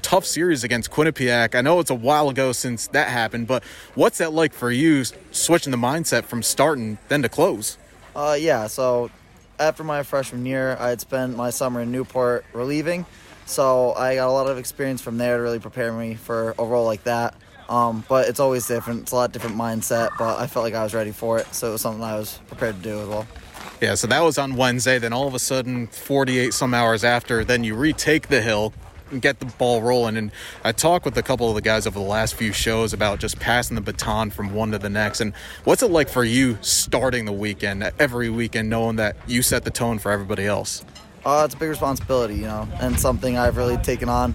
tough 0.06 0.24
series 0.24 0.62
against 0.62 0.90
Quinnipiac. 0.90 1.56
I 1.56 1.62
know 1.62 1.80
it's 1.80 1.90
a 1.90 1.94
while 1.94 2.28
ago 2.28 2.52
since 2.52 2.86
that 2.88 3.08
happened, 3.08 3.48
but 3.48 3.64
what's 3.96 4.18
that 4.18 4.32
like 4.32 4.52
for 4.52 4.70
you 4.70 5.04
switching 5.32 5.72
the 5.72 5.76
mindset 5.76 6.24
from 6.24 6.44
starting 6.44 6.98
then 7.08 7.22
to 7.22 7.28
close? 7.28 7.76
Uh, 8.14 8.36
yeah, 8.38 8.68
so 8.68 9.10
after 9.58 9.82
my 9.82 10.04
freshman 10.04 10.46
year, 10.46 10.76
I 10.78 10.90
had 10.90 11.00
spent 11.00 11.36
my 11.36 11.50
summer 11.50 11.80
in 11.80 11.90
Newport 11.90 12.44
relieving. 12.52 13.04
So 13.46 13.94
I 13.94 14.14
got 14.14 14.28
a 14.28 14.32
lot 14.32 14.46
of 14.46 14.58
experience 14.58 15.00
from 15.00 15.18
there 15.18 15.38
to 15.38 15.42
really 15.42 15.58
prepare 15.58 15.92
me 15.92 16.14
for 16.14 16.54
a 16.58 16.64
role 16.64 16.84
like 16.84 17.02
that. 17.04 17.34
Um, 17.68 18.04
but 18.08 18.28
it's 18.28 18.40
always 18.40 18.66
different. 18.66 19.02
It's 19.02 19.12
a 19.12 19.16
lot 19.16 19.32
different 19.32 19.56
mindset, 19.56 20.10
but 20.18 20.38
I 20.38 20.46
felt 20.46 20.64
like 20.64 20.74
I 20.74 20.82
was 20.82 20.94
ready 20.94 21.12
for 21.12 21.38
it. 21.38 21.52
So 21.54 21.68
it 21.68 21.72
was 21.72 21.80
something 21.80 22.02
I 22.02 22.16
was 22.16 22.38
prepared 22.48 22.76
to 22.76 22.82
do 22.82 23.00
as 23.00 23.08
well. 23.08 23.26
Yeah, 23.80 23.94
so 23.94 24.06
that 24.06 24.20
was 24.20 24.38
on 24.38 24.56
Wednesday. 24.56 24.98
Then 24.98 25.12
all 25.12 25.26
of 25.26 25.34
a 25.34 25.38
sudden, 25.38 25.88
48 25.88 26.54
some 26.54 26.72
hours 26.72 27.04
after, 27.04 27.44
then 27.44 27.64
you 27.64 27.74
retake 27.74 28.28
the 28.28 28.40
hill 28.40 28.72
and 29.10 29.20
get 29.20 29.38
the 29.38 29.46
ball 29.46 29.82
rolling. 29.82 30.16
And 30.16 30.30
I 30.64 30.72
talked 30.72 31.04
with 31.04 31.16
a 31.18 31.22
couple 31.22 31.48
of 31.48 31.54
the 31.54 31.60
guys 31.60 31.86
over 31.86 31.98
the 31.98 32.04
last 32.04 32.34
few 32.34 32.52
shows 32.52 32.92
about 32.92 33.18
just 33.18 33.38
passing 33.38 33.74
the 33.74 33.80
baton 33.80 34.30
from 34.30 34.54
one 34.54 34.70
to 34.72 34.78
the 34.78 34.88
next. 34.88 35.20
And 35.20 35.34
what's 35.64 35.82
it 35.82 35.90
like 35.90 36.08
for 36.08 36.24
you 36.24 36.58
starting 36.60 37.24
the 37.24 37.32
weekend, 37.32 37.82
every 37.98 38.30
weekend, 38.30 38.70
knowing 38.70 38.96
that 38.96 39.16
you 39.26 39.42
set 39.42 39.64
the 39.64 39.70
tone 39.70 39.98
for 39.98 40.10
everybody 40.10 40.46
else? 40.46 40.84
Uh, 41.24 41.42
it's 41.44 41.54
a 41.54 41.58
big 41.58 41.68
responsibility, 41.68 42.36
you 42.36 42.42
know, 42.42 42.68
and 42.80 42.98
something 42.98 43.36
I've 43.36 43.56
really 43.56 43.76
taken 43.78 44.08
on 44.08 44.32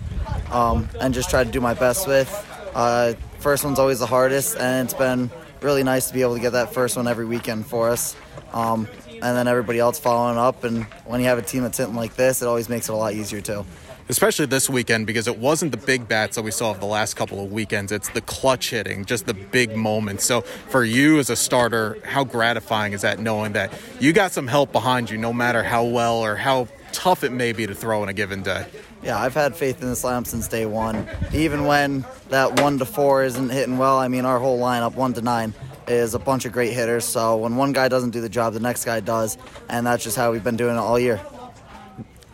um, 0.51 0.89
and 1.00 1.13
just 1.13 1.29
tried 1.29 1.45
to 1.45 1.51
do 1.51 1.61
my 1.61 1.73
best 1.73 2.05
with. 2.05 2.29
Uh, 2.73 3.13
first 3.39 3.63
one's 3.63 3.79
always 3.79 3.99
the 3.99 4.05
hardest, 4.07 4.57
and 4.57 4.85
it's 4.85 4.93
been 4.93 5.29
really 5.61 5.83
nice 5.83 6.07
to 6.07 6.13
be 6.13 6.21
able 6.21 6.35
to 6.35 6.41
get 6.41 6.53
that 6.53 6.73
first 6.73 6.97
one 6.97 7.07
every 7.07 7.25
weekend 7.25 7.65
for 7.65 7.89
us. 7.89 8.15
Um, 8.53 8.87
and 9.09 9.37
then 9.37 9.47
everybody 9.47 9.79
else 9.79 9.99
following 9.99 10.37
up. 10.37 10.63
And 10.63 10.83
when 11.05 11.21
you 11.21 11.27
have 11.27 11.37
a 11.37 11.43
team 11.43 11.63
that's 11.63 11.77
hitting 11.77 11.95
like 11.95 12.15
this, 12.15 12.41
it 12.41 12.47
always 12.47 12.69
makes 12.69 12.89
it 12.89 12.93
a 12.93 12.95
lot 12.95 13.13
easier 13.13 13.41
too 13.41 13.65
especially 14.11 14.45
this 14.45 14.69
weekend 14.69 15.07
because 15.07 15.25
it 15.25 15.37
wasn't 15.37 15.71
the 15.71 15.77
big 15.77 16.05
bats 16.05 16.35
that 16.35 16.41
we 16.41 16.51
saw 16.51 16.71
of 16.71 16.81
the 16.81 16.85
last 16.85 17.15
couple 17.15 17.41
of 17.43 17.49
weekends. 17.49 17.93
It's 17.93 18.09
the 18.09 18.19
clutch 18.19 18.69
hitting, 18.71 19.05
just 19.05 19.25
the 19.25 19.33
big 19.33 19.73
moments. 19.75 20.25
So 20.25 20.41
for 20.41 20.83
you 20.83 21.17
as 21.19 21.29
a 21.29 21.35
starter, 21.37 21.97
how 22.03 22.25
gratifying 22.25 22.91
is 22.91 23.01
that 23.01 23.19
knowing 23.19 23.53
that 23.53 23.73
you 24.01 24.11
got 24.11 24.33
some 24.33 24.47
help 24.47 24.73
behind 24.73 25.09
you, 25.09 25.17
no 25.17 25.31
matter 25.31 25.63
how 25.63 25.85
well 25.85 26.17
or 26.17 26.35
how 26.35 26.67
tough 26.91 27.23
it 27.23 27.31
may 27.31 27.53
be 27.53 27.65
to 27.65 27.73
throw 27.73 28.03
in 28.03 28.09
a 28.09 28.13
given 28.13 28.43
day? 28.43 28.65
Yeah, 29.03 29.20
I've 29.20 29.34
had 29.34 29.55
faith 29.55 29.81
in 29.81 29.89
this 29.89 30.03
lineup 30.03 30.27
since 30.27 30.48
day 30.48 30.65
one. 30.65 31.08
Even 31.34 31.65
when 31.65 32.05
that 32.29 32.62
one 32.62 32.77
to 32.79 32.86
four 32.86 33.24
isn't 33.24 33.50
hitting 33.50 33.77
well, 33.77 33.98
I 33.98 34.08
mean, 34.08 34.25
our 34.25 34.39
whole 34.39 34.60
lineup, 34.60 34.93
one 34.93 35.13
to 35.13 35.22
nine, 35.22 35.53
is 35.88 36.13
a 36.13 36.20
bunch 36.20 36.46
of 36.46 36.51
great 36.51 36.74
hitters. 36.74 37.05
So 37.05 37.38
when 37.38 37.55
one 37.55 37.74
guy 37.74 37.88
doesn't 37.88 38.12
do 38.12 38.22
the 38.22 38.29
job, 38.29 38.53
the 38.53 38.60
next 38.60 38.86
guy 38.86 39.00
does. 39.00 39.38
And 39.70 39.88
that's 39.88 40.03
just 40.03 40.17
how 40.17 40.31
we've 40.31 40.43
been 40.43 40.58
doing 40.58 40.75
it 40.75 40.79
all 40.79 41.00
year 41.00 41.20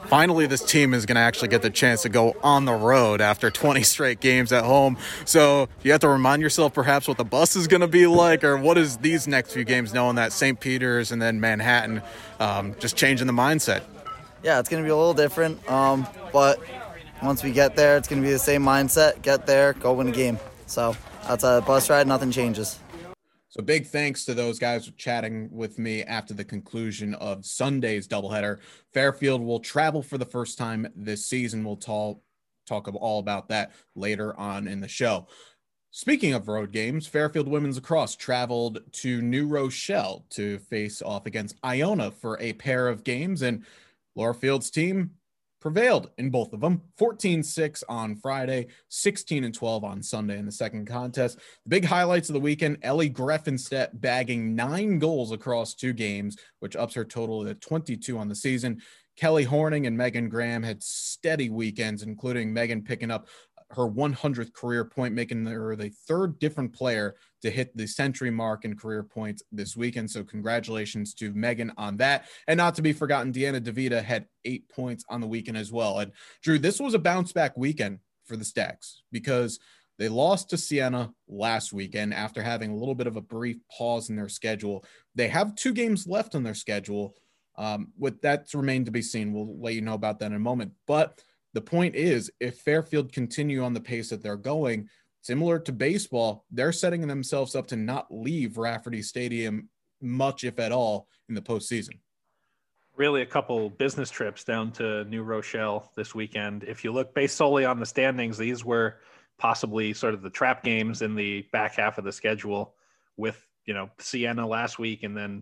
finally 0.07 0.47
this 0.47 0.63
team 0.63 0.93
is 0.93 1.05
going 1.05 1.15
to 1.15 1.21
actually 1.21 1.49
get 1.49 1.61
the 1.61 1.69
chance 1.69 2.03
to 2.03 2.09
go 2.09 2.35
on 2.41 2.65
the 2.65 2.73
road 2.73 3.21
after 3.21 3.51
20 3.51 3.83
straight 3.83 4.19
games 4.19 4.51
at 4.51 4.63
home. 4.63 4.97
So 5.25 5.67
you 5.83 5.91
have 5.91 6.01
to 6.01 6.09
remind 6.09 6.41
yourself 6.41 6.73
perhaps 6.73 7.07
what 7.07 7.17
the 7.17 7.25
bus 7.25 7.55
is 7.55 7.67
going 7.67 7.81
to 7.81 7.87
be 7.87 8.07
like, 8.07 8.43
or 8.43 8.57
what 8.57 8.77
is 8.77 8.97
these 8.97 9.27
next 9.27 9.53
few 9.53 9.63
games, 9.63 9.93
knowing 9.93 10.15
that 10.15 10.31
St. 10.31 10.59
Peter's 10.59 11.11
and 11.11 11.21
then 11.21 11.39
Manhattan, 11.39 12.01
um, 12.39 12.75
just 12.79 12.95
changing 12.95 13.27
the 13.27 13.33
mindset. 13.33 13.83
Yeah, 14.43 14.59
it's 14.59 14.69
going 14.69 14.83
to 14.83 14.87
be 14.87 14.91
a 14.91 14.95
little 14.95 15.13
different, 15.13 15.69
um, 15.69 16.07
but 16.31 16.59
once 17.23 17.43
we 17.43 17.51
get 17.51 17.75
there, 17.75 17.97
it's 17.97 18.07
going 18.07 18.21
to 18.21 18.25
be 18.25 18.31
the 18.31 18.39
same 18.39 18.63
mindset. 18.63 19.21
Get 19.21 19.45
there, 19.47 19.73
go 19.73 19.93
win 19.93 20.07
a 20.07 20.11
game. 20.11 20.39
So 20.67 20.95
that's 21.27 21.43
a 21.43 21.63
bus 21.65 21.89
ride. 21.89 22.07
Nothing 22.07 22.31
changes. 22.31 22.79
So 23.49 23.63
big 23.63 23.87
thanks 23.87 24.25
to 24.25 24.33
those 24.33 24.59
guys 24.59 24.85
for 24.85 24.91
chatting 24.93 25.49
with 25.51 25.79
me 25.79 26.03
after 26.03 26.33
the 26.33 26.43
conclusion 26.43 27.15
of 27.15 27.45
Sunday's 27.45 28.07
doubleheader. 28.07 28.59
Fairfield 28.93 29.41
will 29.41 29.59
travel 29.59 30.03
for 30.03 30.17
the 30.17 30.25
first 30.25 30.57
time 30.57 30.87
this 30.95 31.25
season. 31.25 31.63
We'll 31.63 31.77
talk 31.77 32.21
talk 32.67 32.87
all 32.93 33.19
about 33.19 33.47
that 33.47 33.71
later 33.95 34.37
on 34.37 34.67
in 34.67 34.81
the 34.81 34.87
show. 34.87 35.27
Speaking 35.89 36.33
of 36.33 36.47
road 36.47 36.71
games, 36.71 37.07
Fairfield 37.07 37.47
women's 37.47 37.77
lacrosse 37.77 38.15
traveled 38.15 38.79
to 38.91 39.21
New 39.21 39.47
Rochelle 39.47 40.25
to 40.31 40.59
face 40.59 41.01
off 41.01 41.25
against 41.25 41.55
Iona 41.63 42.11
for 42.11 42.37
a 42.39 42.53
pair 42.53 42.89
of 42.89 43.03
games, 43.03 43.41
and 43.41 43.65
Laura 44.17 44.33
Field's 44.33 44.71
team 44.71 45.11
prevailed 45.61 46.09
in 46.17 46.29
both 46.29 46.51
of 46.51 46.59
them 46.59 46.81
14 46.97 47.43
6 47.43 47.83
on 47.87 48.15
Friday, 48.15 48.67
16 48.89 49.43
and 49.43 49.53
12 49.53 49.83
on 49.83 50.01
Sunday 50.03 50.37
in 50.37 50.45
the 50.45 50.51
second 50.51 50.87
contest. 50.87 51.37
The 51.65 51.69
big 51.69 51.85
highlights 51.85 52.29
of 52.29 52.33
the 52.33 52.39
weekend 52.39 52.79
Ellie 52.81 53.09
Greffenstedt 53.09 53.89
bagging 53.93 54.55
nine 54.55 54.99
goals 54.99 55.31
across 55.31 55.73
two 55.73 55.93
games, 55.93 56.35
which 56.59 56.75
ups 56.75 56.95
her 56.95 57.05
total 57.05 57.45
to 57.45 57.53
22 57.53 58.17
on 58.17 58.27
the 58.27 58.35
season. 58.35 58.81
Kelly 59.17 59.43
Horning 59.43 59.87
and 59.87 59.97
Megan 59.97 60.29
Graham 60.29 60.61
had 60.61 60.83
steady 60.83 61.49
weekends, 61.49 62.03
including 62.03 62.53
Megan 62.53 62.83
picking 62.83 63.09
up 63.09 63.27
her 63.71 63.87
100th 63.87 64.53
career 64.53 64.85
point, 64.85 65.13
making 65.13 65.45
her 65.45 65.75
the 65.75 65.89
third 66.07 66.39
different 66.39 66.73
player 66.73 67.15
to 67.41 67.49
hit 67.49 67.75
the 67.75 67.85
century 67.85 68.31
mark 68.31 68.65
in 68.65 68.77
career 68.77 69.03
points 69.03 69.43
this 69.51 69.75
weekend. 69.75 70.09
So, 70.09 70.23
congratulations 70.23 71.13
to 71.15 71.33
Megan 71.33 71.73
on 71.77 71.97
that. 71.97 72.27
And 72.47 72.57
not 72.57 72.75
to 72.75 72.81
be 72.81 72.93
forgotten, 72.93 73.33
Deanna 73.33 73.61
DeVita 73.61 74.03
had 74.03 74.27
eight 74.45 74.69
points 74.69 75.03
on 75.09 75.21
the 75.21 75.27
weekend 75.27 75.57
as 75.57 75.71
well. 75.71 75.99
And 75.99 76.11
Drew, 76.41 76.59
this 76.59 76.79
was 76.79 76.93
a 76.93 76.99
bounce 76.99 77.33
back 77.33 77.57
weekend 77.57 77.99
for 78.25 78.37
the 78.37 78.45
Stags 78.45 79.03
because 79.11 79.59
they 79.97 80.09
lost 80.09 80.49
to 80.51 80.57
Siena 80.57 81.11
last 81.27 81.73
weekend 81.73 82.13
after 82.13 82.41
having 82.41 82.71
a 82.71 82.75
little 82.75 82.95
bit 82.95 83.07
of 83.07 83.15
a 83.15 83.21
brief 83.21 83.57
pause 83.75 84.09
in 84.09 84.15
their 84.15 84.29
schedule. 84.29 84.85
They 85.15 85.27
have 85.27 85.55
two 85.55 85.73
games 85.73 86.07
left 86.07 86.35
on 86.35 86.43
their 86.43 86.53
schedule. 86.53 87.15
Um, 87.57 87.91
with 87.97 88.21
that's 88.21 88.53
remained 88.53 88.85
to 88.85 88.91
be 88.91 89.01
seen. 89.01 89.33
We'll 89.33 89.59
let 89.59 89.73
you 89.73 89.81
know 89.81 89.95
about 89.95 90.19
that 90.19 90.27
in 90.27 90.35
a 90.35 90.39
moment. 90.39 90.73
But 90.85 91.19
the 91.57 91.61
point 91.61 91.95
is, 91.95 92.29
if 92.39 92.59
Fairfield 92.59 93.11
continue 93.11 93.63
on 93.63 93.73
the 93.73 93.81
pace 93.81 94.11
that 94.11 94.21
they're 94.21 94.37
going, 94.37 94.87
similar 95.21 95.57
to 95.57 95.71
baseball, 95.71 96.45
they're 96.51 96.71
setting 96.71 97.07
themselves 97.07 97.55
up 97.55 97.65
to 97.65 97.75
not 97.75 98.05
leave 98.11 98.59
Rafferty 98.59 99.01
Stadium 99.01 99.67
much, 99.99 100.43
if 100.43 100.59
at 100.59 100.71
all, 100.71 101.07
in 101.29 101.33
the 101.33 101.41
postseason. 101.41 101.97
Really, 102.95 103.23
a 103.23 103.25
couple 103.25 103.71
business 103.71 104.11
trips 104.11 104.43
down 104.43 104.71
to 104.73 105.03
New 105.05 105.23
Rochelle 105.23 105.91
this 105.95 106.13
weekend. 106.13 106.63
If 106.63 106.83
you 106.83 106.91
look 106.91 107.15
based 107.15 107.37
solely 107.37 107.65
on 107.65 107.79
the 107.79 107.87
standings, 107.87 108.37
these 108.37 108.63
were 108.63 108.99
possibly 109.39 109.93
sort 109.93 110.13
of 110.13 110.21
the 110.21 110.29
trap 110.29 110.63
games 110.63 111.01
in 111.01 111.15
the 111.15 111.41
back 111.51 111.77
half 111.77 111.97
of 111.97 112.03
the 112.03 112.11
schedule 112.11 112.75
with, 113.17 113.43
you 113.65 113.73
know, 113.73 113.89
Siena 113.97 114.45
last 114.45 114.77
week 114.77 115.01
and 115.01 115.17
then 115.17 115.41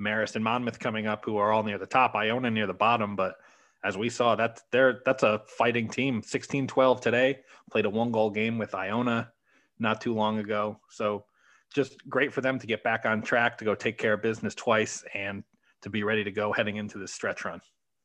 Marist 0.00 0.36
and 0.36 0.44
Monmouth 0.44 0.78
coming 0.78 1.06
up, 1.06 1.22
who 1.22 1.36
are 1.36 1.52
all 1.52 1.62
near 1.62 1.76
the 1.76 1.84
top, 1.84 2.14
Iona 2.14 2.50
near 2.50 2.66
the 2.66 2.72
bottom. 2.72 3.14
But 3.14 3.34
as 3.84 3.96
we 3.96 4.08
saw, 4.08 4.36
that 4.36 4.60
they're 4.72 5.00
that's 5.04 5.22
a 5.22 5.42
fighting 5.46 5.88
team. 5.88 6.22
16-12 6.22 7.00
today. 7.00 7.38
Played 7.70 7.86
a 7.86 7.90
one 7.90 8.12
goal 8.12 8.30
game 8.30 8.58
with 8.58 8.74
Iona 8.74 9.32
not 9.78 10.00
too 10.00 10.14
long 10.14 10.38
ago. 10.38 10.78
So 10.90 11.24
just 11.74 11.96
great 12.08 12.32
for 12.32 12.40
them 12.40 12.58
to 12.58 12.66
get 12.66 12.82
back 12.82 13.06
on 13.06 13.22
track 13.22 13.56
to 13.58 13.64
go 13.64 13.74
take 13.74 13.96
care 13.96 14.14
of 14.14 14.22
business 14.22 14.54
twice 14.54 15.04
and 15.14 15.42
to 15.82 15.90
be 15.90 16.02
ready 16.02 16.24
to 16.24 16.30
go 16.30 16.52
heading 16.52 16.76
into 16.76 16.98
this 16.98 17.12
stretch 17.12 17.44
run. 17.44 17.60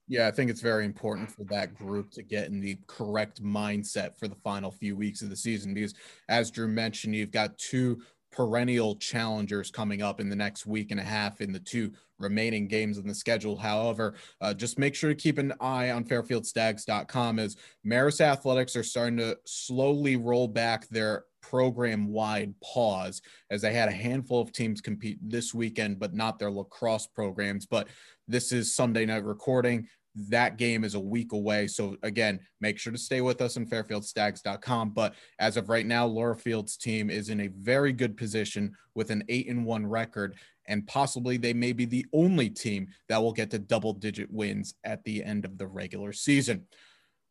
Yeah, 0.08 0.28
I 0.28 0.32
think 0.32 0.52
it's 0.52 0.62
very 0.62 0.86
important 0.86 1.32
for 1.32 1.44
that 1.46 1.74
group 1.74 2.12
to 2.12 2.22
get 2.22 2.48
in 2.48 2.60
the 2.60 2.78
correct 2.86 3.42
mindset 3.42 4.18
for 4.18 4.28
the 4.28 4.36
final 4.36 4.70
few 4.70 4.96
weeks 4.96 5.24
of 5.24 5.32
the 5.32 5.36
season 5.36 5.74
because, 5.74 5.96
as 6.30 6.52
Drew 6.52 6.68
mentioned, 6.68 7.16
you've 7.16 7.32
got 7.32 7.58
two 7.58 8.02
perennial 8.36 8.96
challengers 8.98 9.72
coming 9.72 10.02
up 10.02 10.20
in 10.20 10.30
the 10.30 10.36
next 10.36 10.66
week 10.66 10.92
and 10.92 11.00
a 11.00 11.04
half 11.04 11.40
in 11.40 11.54
the 11.54 11.60
two 11.60 11.92
remaining 12.20 12.68
games 12.68 12.98
in 12.98 13.08
the 13.08 13.16
schedule. 13.16 13.56
However, 13.56 14.16
uh, 14.42 14.54
just 14.54 14.78
make 14.78 14.94
sure 14.94 15.10
to 15.10 15.16
keep 15.16 15.38
an 15.38 15.54
eye 15.62 15.92
on 15.92 16.04
fairfieldstags.com 16.04 17.40
as 17.40 17.56
Marist 17.86 18.22
Athletics 18.22 18.76
are 18.76 18.84
starting 18.84 19.18
to 19.18 19.38
slowly 19.46 20.18
roll 20.18 20.48
back 20.48 20.88
their 20.90 21.26
program 21.42 22.08
wide 22.08 22.54
pause 22.62 23.22
as 23.52 23.62
they 23.62 23.74
had 23.74 23.88
a 23.88 23.94
handful 23.94 24.42
of 24.42 24.52
teams 24.52 24.82
compete 24.82 25.18
this 25.22 25.54
weekend, 25.54 26.00
but 26.00 26.14
not 26.14 26.40
their 26.40 26.52
lacrosse 26.52 27.08
programs. 27.08 27.66
But 27.66 27.88
this 28.28 28.52
is 28.52 28.76
Sunday 28.76 29.06
night 29.06 29.24
recording 29.24 29.88
that 30.16 30.58
game 30.58 30.84
is 30.84 30.96
a 30.96 31.00
week 31.00 31.34
away. 31.34 31.68
So 31.68 31.98
again, 32.04 32.40
make 32.62 32.78
sure 32.78 32.94
to 32.94 32.98
stay 32.98 33.22
with 33.22 33.42
us 33.42 33.58
on 33.58 33.66
fairfieldstags.com. 33.66 34.92
But 34.92 35.16
as 35.40 35.58
of 35.58 35.70
right 35.70 35.86
now, 35.86 36.06
Laura 36.06 36.36
Field's 36.36 36.78
team 36.78 37.10
is 37.10 37.30
in 37.30 37.42
a 37.42 37.48
very 37.48 37.92
good 37.92 38.16
position 38.16 38.74
with 38.96 39.12
an 39.12 39.24
eight 39.30 39.50
and 39.50 39.66
one 39.66 39.86
record. 39.86 40.36
And 40.68 40.88
possibly 40.88 41.38
they 41.38 41.54
may 41.54 41.74
be 41.74 41.86
the 41.86 42.06
only 42.14 42.50
team 42.50 42.88
that 43.10 43.22
will 43.22 43.34
get 43.34 43.52
to 43.52 43.60
double 43.60 43.94
digit 43.94 44.32
wins 44.32 44.74
at 44.84 45.04
the 45.04 45.24
end 45.24 45.46
of 45.46 45.58
the 45.58 45.68
regular 45.68 46.14
season. 46.14 46.66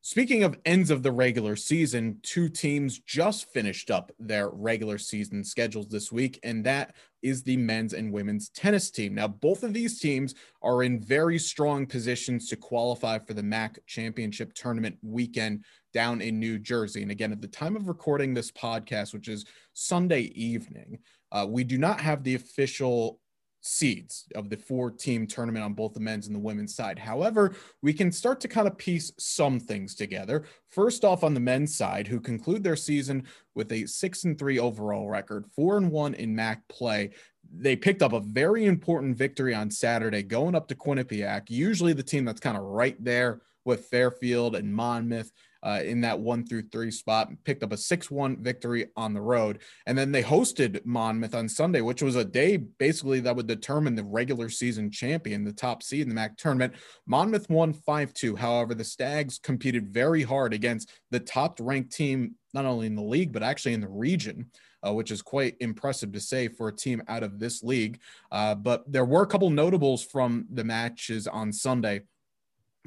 Speaking 0.06 0.44
of 0.44 0.58
ends 0.66 0.90
of 0.90 1.02
the 1.02 1.10
regular 1.10 1.56
season, 1.56 2.18
two 2.22 2.50
teams 2.50 2.98
just 2.98 3.50
finished 3.54 3.90
up 3.90 4.12
their 4.18 4.50
regular 4.50 4.98
season 4.98 5.42
schedules 5.42 5.88
this 5.88 6.12
week, 6.12 6.38
and 6.42 6.62
that 6.64 6.94
is 7.22 7.42
the 7.42 7.56
men's 7.56 7.94
and 7.94 8.12
women's 8.12 8.50
tennis 8.50 8.90
team. 8.90 9.14
Now, 9.14 9.28
both 9.28 9.62
of 9.62 9.72
these 9.72 9.98
teams 9.98 10.34
are 10.60 10.82
in 10.82 11.00
very 11.00 11.38
strong 11.38 11.86
positions 11.86 12.50
to 12.50 12.56
qualify 12.56 13.18
for 13.18 13.32
the 13.32 13.42
MAC 13.42 13.78
championship 13.86 14.52
tournament 14.52 14.98
weekend 15.00 15.64
down 15.94 16.20
in 16.20 16.38
New 16.38 16.58
Jersey. 16.58 17.00
And 17.00 17.10
again, 17.10 17.32
at 17.32 17.40
the 17.40 17.48
time 17.48 17.74
of 17.74 17.88
recording 17.88 18.34
this 18.34 18.50
podcast, 18.50 19.14
which 19.14 19.28
is 19.28 19.46
Sunday 19.72 20.24
evening, 20.34 20.98
uh, 21.32 21.46
we 21.48 21.64
do 21.64 21.78
not 21.78 21.98
have 21.98 22.22
the 22.22 22.34
official 22.34 23.20
seeds 23.64 24.26
of 24.34 24.50
the 24.50 24.56
four 24.56 24.90
team 24.90 25.26
tournament 25.26 25.64
on 25.64 25.72
both 25.72 25.94
the 25.94 26.00
men's 26.00 26.26
and 26.26 26.36
the 26.36 26.40
women's 26.40 26.74
side. 26.74 26.98
However, 26.98 27.54
we 27.80 27.94
can 27.94 28.12
start 28.12 28.38
to 28.40 28.48
kind 28.48 28.68
of 28.68 28.76
piece 28.76 29.10
some 29.18 29.58
things 29.58 29.94
together. 29.94 30.44
First 30.68 31.04
off, 31.04 31.24
on 31.24 31.32
the 31.32 31.40
men's 31.40 31.74
side, 31.74 32.06
who 32.06 32.20
conclude 32.20 32.62
their 32.62 32.76
season 32.76 33.24
with 33.54 33.72
a 33.72 33.86
six 33.86 34.24
and 34.24 34.38
three 34.38 34.58
overall 34.58 35.08
record, 35.08 35.46
four 35.56 35.78
and 35.78 35.90
one 35.90 36.14
in 36.14 36.36
MAC 36.36 36.66
play. 36.68 37.10
They 37.56 37.74
picked 37.74 38.02
up 38.02 38.12
a 38.12 38.20
very 38.20 38.66
important 38.66 39.16
victory 39.16 39.54
on 39.54 39.70
Saturday, 39.70 40.22
going 40.22 40.54
up 40.54 40.68
to 40.68 40.74
Quinnipiac, 40.74 41.48
usually 41.48 41.94
the 41.94 42.02
team 42.02 42.24
that's 42.24 42.40
kind 42.40 42.56
of 42.56 42.64
right 42.64 43.02
there 43.02 43.40
with 43.64 43.86
Fairfield 43.86 44.56
and 44.56 44.74
Monmouth 44.74 45.32
uh, 45.64 45.80
in 45.82 46.00
that 46.02 46.18
one 46.18 46.46
through 46.46 46.62
three 46.62 46.90
spot, 46.90 47.30
picked 47.44 47.62
up 47.62 47.72
a 47.72 47.76
6 47.76 48.10
1 48.10 48.42
victory 48.42 48.86
on 48.96 49.14
the 49.14 49.20
road. 49.20 49.60
And 49.86 49.96
then 49.96 50.12
they 50.12 50.22
hosted 50.22 50.84
Monmouth 50.84 51.34
on 51.34 51.48
Sunday, 51.48 51.80
which 51.80 52.02
was 52.02 52.16
a 52.16 52.24
day 52.24 52.56
basically 52.56 53.20
that 53.20 53.34
would 53.34 53.46
determine 53.46 53.94
the 53.94 54.04
regular 54.04 54.48
season 54.48 54.90
champion, 54.90 55.44
the 55.44 55.52
top 55.52 55.82
seed 55.82 56.02
in 56.02 56.08
the 56.08 56.14
MAC 56.14 56.36
tournament. 56.36 56.74
Monmouth 57.06 57.48
won 57.50 57.72
5 57.72 58.12
2. 58.14 58.36
However, 58.36 58.74
the 58.74 58.84
Stags 58.84 59.38
competed 59.38 59.88
very 59.88 60.22
hard 60.22 60.54
against 60.54 60.90
the 61.10 61.20
top 61.20 61.58
ranked 61.60 61.92
team, 61.92 62.34
not 62.52 62.66
only 62.66 62.86
in 62.86 62.94
the 62.94 63.02
league, 63.02 63.32
but 63.32 63.42
actually 63.42 63.74
in 63.74 63.80
the 63.80 63.88
region 63.88 64.50
uh, 64.86 64.92
which 64.92 65.10
is 65.10 65.22
quite 65.22 65.56
impressive 65.60 66.12
to 66.12 66.20
say 66.20 66.48
for 66.48 66.68
a 66.68 66.72
team 66.72 67.02
out 67.08 67.22
of 67.22 67.38
this 67.38 67.62
league. 67.62 67.98
Uh, 68.30 68.54
but 68.54 68.84
there 68.90 69.04
were 69.04 69.22
a 69.22 69.26
couple 69.26 69.48
notables 69.50 70.04
from 70.04 70.46
the 70.52 70.64
matches 70.64 71.26
on 71.26 71.52
Sunday. 71.52 72.02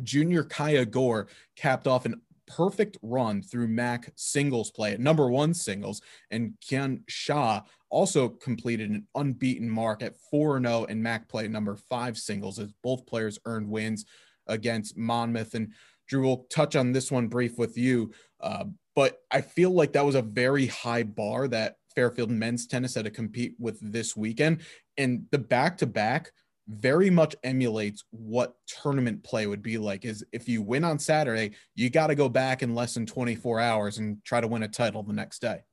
Junior 0.03 0.43
Kaya 0.43 0.86
Gore 0.86 1.27
capped 1.55 1.88
off 1.88 2.05
an 2.05 2.22
perfect 2.48 2.98
run 3.01 3.42
through 3.42 3.68
MAC 3.68 4.12
singles 4.16 4.72
play 4.72 4.94
at 4.94 5.00
number 5.00 5.30
one 5.30 5.54
singles, 5.54 6.01
and 6.32 6.54
Kian 6.62 7.04
Shah 7.08 7.62
also 7.89 8.30
completed 8.30 8.89
an 8.89 9.08
unbeaten 9.16 9.70
mark 9.70 10.01
at 10.01 10.18
4 10.32 10.62
0 10.62 10.86
in 10.86 11.01
MAC 11.01 11.27
play 11.27 11.48
number 11.48 11.75
five 11.75 12.18
singles 12.18 12.60
as 12.60 12.74
both 12.84 13.06
players 13.06 13.39
earned 13.46 13.70
wins 13.70 14.06
against 14.48 14.98
Monmouth. 14.98 15.54
And 15.54 15.74
Drew, 16.08 16.24
we'll 16.24 16.46
touch 16.50 16.75
on 16.75 16.92
this 16.92 17.12
one 17.12 17.27
brief 17.27 17.58
with 17.58 17.77
you. 17.77 18.12
Uh, 18.39 18.66
but 18.96 19.20
I 19.30 19.42
feel 19.42 19.72
like 19.72 19.94
that 19.94 20.06
was 20.06 20.16
a 20.16 20.22
very 20.22 20.68
high 20.68 21.04
bar 21.04 21.48
that 21.50 21.75
Fairfield 21.96 22.32
men's 22.32 22.68
tennis 22.68 22.96
had 22.96 23.06
to 23.06 23.12
compete 23.12 23.56
with 23.60 23.80
this 23.82 24.16
weekend. 24.16 24.62
And 24.98 25.25
the 25.32 25.38
back 25.38 25.77
to 25.80 25.86
back 25.86 26.32
very 26.67 27.09
much 27.09 27.36
emulates 27.43 28.03
what 28.12 28.55
tournament 28.67 29.24
play 29.24 29.47
would 29.47 29.62
be 29.62 29.77
like 29.77 30.03
is 30.03 30.25
if 30.31 30.50
you 30.50 30.62
win 30.62 30.83
on 30.83 31.00
Saturday, 31.00 31.51
you 31.75 31.89
got 31.89 32.07
to 32.07 32.15
go 32.15 32.27
back 32.27 32.62
in 32.62 32.75
less 32.75 32.93
than 32.93 33.05
24 33.05 33.59
hours 33.59 33.97
and 33.97 34.24
try 34.25 34.41
to 34.41 34.47
win 34.47 34.63
a 34.63 34.67
title 34.67 35.01
the 35.03 35.13
next 35.13 35.39
day. 35.39 35.63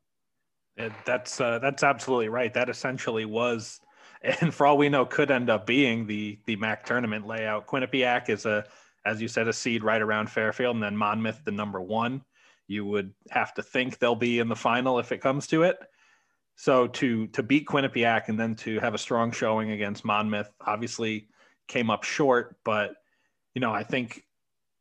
It, 0.77 0.93
that's 1.05 1.41
uh, 1.41 1.59
that's 1.61 1.83
absolutely 1.83 2.29
right. 2.29 2.53
That 2.53 2.69
essentially 2.69 3.25
was, 3.25 3.81
and 4.23 4.53
for 4.53 4.67
all 4.67 4.79
we 4.79 4.89
know, 4.89 5.05
could 5.05 5.31
end 5.31 5.51
up 5.51 5.67
being 5.67 6.07
the 6.07 6.39
the 6.47 6.57
MAC 6.57 6.85
tournament 6.85 7.27
layout. 7.27 7.67
Quinnipiac 7.67 8.29
is 8.29 8.47
a, 8.47 8.65
as 9.05 9.21
you 9.21 9.29
said, 9.29 9.49
a 9.49 9.53
seed 9.53 9.85
right 9.85 10.03
around 10.03 10.31
Fairfield, 10.31 10.77
and 10.77 10.83
then 10.83 10.97
Monmouth, 10.97 11.43
the 11.45 11.53
number 11.53 11.81
one. 11.81 12.23
You 12.67 12.87
would 12.87 13.13
have 13.31 13.53
to 13.55 13.63
think 13.63 13.99
they'll 13.99 14.15
be 14.15 14.39
in 14.39 14.49
the 14.49 14.57
final 14.57 14.99
if 14.99 15.13
it 15.13 15.21
comes 15.21 15.47
to 15.49 15.65
it. 15.65 15.77
So 16.57 16.87
to 16.87 17.27
to 17.29 17.43
beat 17.43 17.67
Quinnipiac 17.67 18.29
and 18.29 18.39
then 18.39 18.55
to 18.57 18.79
have 18.81 18.95
a 18.95 18.99
strong 18.99 19.33
showing 19.33 19.73
against 19.73 20.05
Monmouth, 20.05 20.51
obviously 20.61 21.29
came 21.67 21.91
up 21.91 22.05
short. 22.05 22.57
But 22.65 22.95
you 23.55 23.61
know, 23.61 23.73
I 23.73 23.83
think 23.83 24.25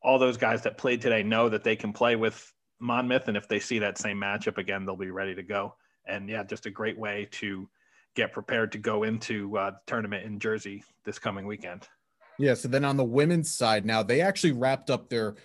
all 0.02 0.20
those 0.20 0.38
guys 0.38 0.64
that 0.64 0.78
played 0.78 1.02
today 1.02 1.24
know 1.24 1.50
that 1.50 1.64
they 1.64 1.76
can 1.76 1.94
play 1.94 2.16
with 2.16 2.54
Monmouth, 2.80 3.28
and 3.28 3.38
if 3.38 3.48
they 3.48 3.60
see 3.60 3.80
that 3.80 3.98
same 3.98 4.20
matchup 4.20 4.58
again, 4.58 4.86
they'll 4.86 4.96
be 4.96 5.12
ready 5.12 5.34
to 5.36 5.44
go. 5.44 5.76
And 6.06 6.28
yeah, 6.30 6.44
just 6.44 6.66
a 6.66 6.70
great 6.70 6.98
way 6.98 7.28
to 7.32 7.70
get 8.16 8.34
prepared 8.34 8.72
to 8.74 8.78
go 8.78 9.04
into 9.04 9.58
uh, 9.58 9.72
the 9.72 9.78
tournament 9.88 10.26
in 10.26 10.40
Jersey 10.40 10.84
this 11.06 11.18
coming 11.18 11.48
weekend. 11.48 11.88
Yeah. 12.38 12.54
So 12.56 12.68
then 12.68 12.86
on 12.86 12.98
the 12.98 13.04
women's 13.04 13.52
side, 13.52 13.86
now 13.86 14.04
they 14.04 14.22
actually 14.22 14.52
wrapped 14.52 14.90
up 14.90 15.10
their 15.10 15.36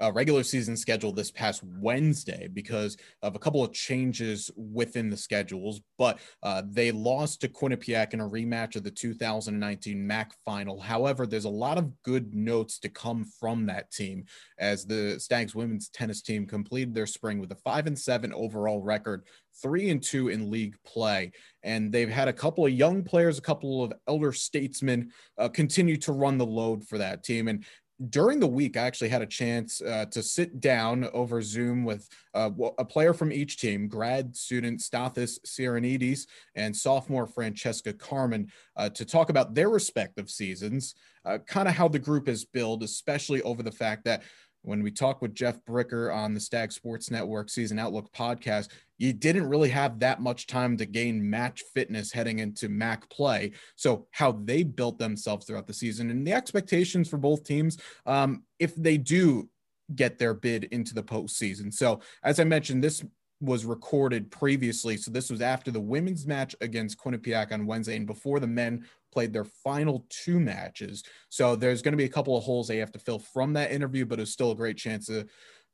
uh, 0.00 0.12
regular 0.12 0.42
season 0.42 0.76
schedule 0.76 1.12
this 1.12 1.30
past 1.30 1.62
Wednesday 1.64 2.48
because 2.52 2.96
of 3.22 3.34
a 3.34 3.38
couple 3.38 3.64
of 3.64 3.72
changes 3.72 4.50
within 4.56 5.10
the 5.10 5.16
schedules. 5.16 5.80
But 5.96 6.18
uh, 6.42 6.62
they 6.66 6.92
lost 6.92 7.40
to 7.40 7.48
Quinnipiac 7.48 8.14
in 8.14 8.20
a 8.20 8.28
rematch 8.28 8.76
of 8.76 8.84
the 8.84 8.90
2019 8.90 10.06
MAC 10.06 10.34
final. 10.44 10.80
However, 10.80 11.26
there's 11.26 11.44
a 11.44 11.50
lot 11.50 11.78
of 11.78 11.90
good 12.02 12.34
notes 12.34 12.78
to 12.80 12.88
come 12.88 13.24
from 13.24 13.66
that 13.66 13.90
team 13.90 14.24
as 14.58 14.84
the 14.84 15.18
Stags 15.18 15.54
women's 15.54 15.88
tennis 15.88 16.22
team 16.22 16.46
completed 16.46 16.94
their 16.94 17.06
spring 17.06 17.38
with 17.38 17.52
a 17.52 17.56
five 17.56 17.86
and 17.86 17.98
seven 17.98 18.32
overall 18.32 18.80
record, 18.80 19.24
three 19.60 19.90
and 19.90 20.02
two 20.02 20.28
in 20.28 20.50
league 20.50 20.76
play. 20.84 21.32
And 21.62 21.92
they've 21.92 22.08
had 22.08 22.28
a 22.28 22.32
couple 22.32 22.64
of 22.64 22.72
young 22.72 23.02
players, 23.02 23.38
a 23.38 23.42
couple 23.42 23.82
of 23.82 23.92
elder 24.06 24.32
statesmen 24.32 25.10
uh, 25.36 25.48
continue 25.48 25.96
to 25.98 26.12
run 26.12 26.38
the 26.38 26.46
load 26.46 26.86
for 26.86 26.98
that 26.98 27.24
team. 27.24 27.48
And 27.48 27.64
during 28.10 28.38
the 28.38 28.46
week, 28.46 28.76
I 28.76 28.82
actually 28.82 29.08
had 29.08 29.22
a 29.22 29.26
chance 29.26 29.82
uh, 29.82 30.06
to 30.12 30.22
sit 30.22 30.60
down 30.60 31.08
over 31.12 31.42
Zoom 31.42 31.84
with 31.84 32.08
uh, 32.32 32.50
a 32.78 32.84
player 32.84 33.12
from 33.12 33.32
each 33.32 33.58
team, 33.58 33.88
grad 33.88 34.36
student 34.36 34.80
Stathis 34.80 35.38
Sirenidis 35.44 36.26
and 36.54 36.76
sophomore 36.76 37.26
Francesca 37.26 37.92
Carmen, 37.92 38.50
uh, 38.76 38.88
to 38.90 39.04
talk 39.04 39.30
about 39.30 39.54
their 39.54 39.68
respective 39.68 40.30
seasons, 40.30 40.94
uh, 41.24 41.38
kind 41.38 41.66
of 41.66 41.74
how 41.74 41.88
the 41.88 41.98
group 41.98 42.28
is 42.28 42.44
built, 42.44 42.84
especially 42.84 43.42
over 43.42 43.62
the 43.62 43.72
fact 43.72 44.04
that 44.04 44.22
when 44.62 44.82
we 44.82 44.90
talked 44.90 45.22
with 45.22 45.34
Jeff 45.34 45.58
Bricker 45.64 46.14
on 46.14 46.34
the 46.34 46.40
Stag 46.40 46.72
Sports 46.72 47.10
Network 47.10 47.48
Season 47.48 47.78
Outlook 47.78 48.12
podcast, 48.12 48.68
you 48.98 49.12
didn't 49.12 49.48
really 49.48 49.68
have 49.68 49.98
that 50.00 50.20
much 50.20 50.46
time 50.46 50.76
to 50.76 50.86
gain 50.86 51.28
match 51.28 51.62
fitness 51.74 52.12
heading 52.12 52.40
into 52.40 52.68
MAC 52.68 53.08
play. 53.10 53.52
So, 53.76 54.06
how 54.10 54.32
they 54.32 54.64
built 54.64 54.98
themselves 54.98 55.46
throughout 55.46 55.66
the 55.66 55.74
season 55.74 56.10
and 56.10 56.26
the 56.26 56.32
expectations 56.32 57.08
for 57.08 57.16
both 57.16 57.44
teams, 57.44 57.78
um, 58.06 58.42
if 58.58 58.74
they 58.74 58.98
do 58.98 59.48
get 59.94 60.18
their 60.18 60.34
bid 60.34 60.64
into 60.64 60.94
the 60.94 61.02
postseason. 61.02 61.72
So, 61.72 62.00
as 62.22 62.40
I 62.40 62.44
mentioned, 62.44 62.82
this 62.82 63.04
was 63.40 63.64
recorded 63.64 64.30
previously. 64.30 64.96
So 64.96 65.10
this 65.10 65.30
was 65.30 65.40
after 65.40 65.70
the 65.70 65.80
women's 65.80 66.26
match 66.26 66.56
against 66.60 66.98
Quinnipiac 66.98 67.52
on 67.52 67.66
Wednesday 67.66 67.96
and 67.96 68.06
before 68.06 68.40
the 68.40 68.46
men 68.46 68.84
played 69.12 69.32
their 69.32 69.44
final 69.44 70.04
two 70.08 70.40
matches. 70.40 71.04
So 71.28 71.56
there's 71.56 71.82
going 71.82 71.92
to 71.92 71.98
be 71.98 72.04
a 72.04 72.08
couple 72.08 72.36
of 72.36 72.44
holes 72.44 72.68
they 72.68 72.78
have 72.78 72.92
to 72.92 72.98
fill 72.98 73.18
from 73.18 73.52
that 73.54 73.70
interview, 73.70 74.06
but 74.06 74.20
it's 74.20 74.32
still 74.32 74.50
a 74.50 74.56
great 74.56 74.76
chance 74.76 75.06
to 75.06 75.26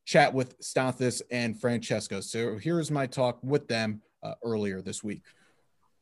chat 0.05 0.33
with 0.33 0.59
Stathis 0.61 1.23
and 1.31 1.59
Francesca. 1.59 2.23
So 2.23 2.59
here's 2.59 2.91
my 2.91 3.07
talk 3.07 3.39
with 3.43 3.67
them 3.67 4.03
uh, 4.23 4.35
earlier 4.45 4.83
this 4.83 5.03
week. 5.03 5.23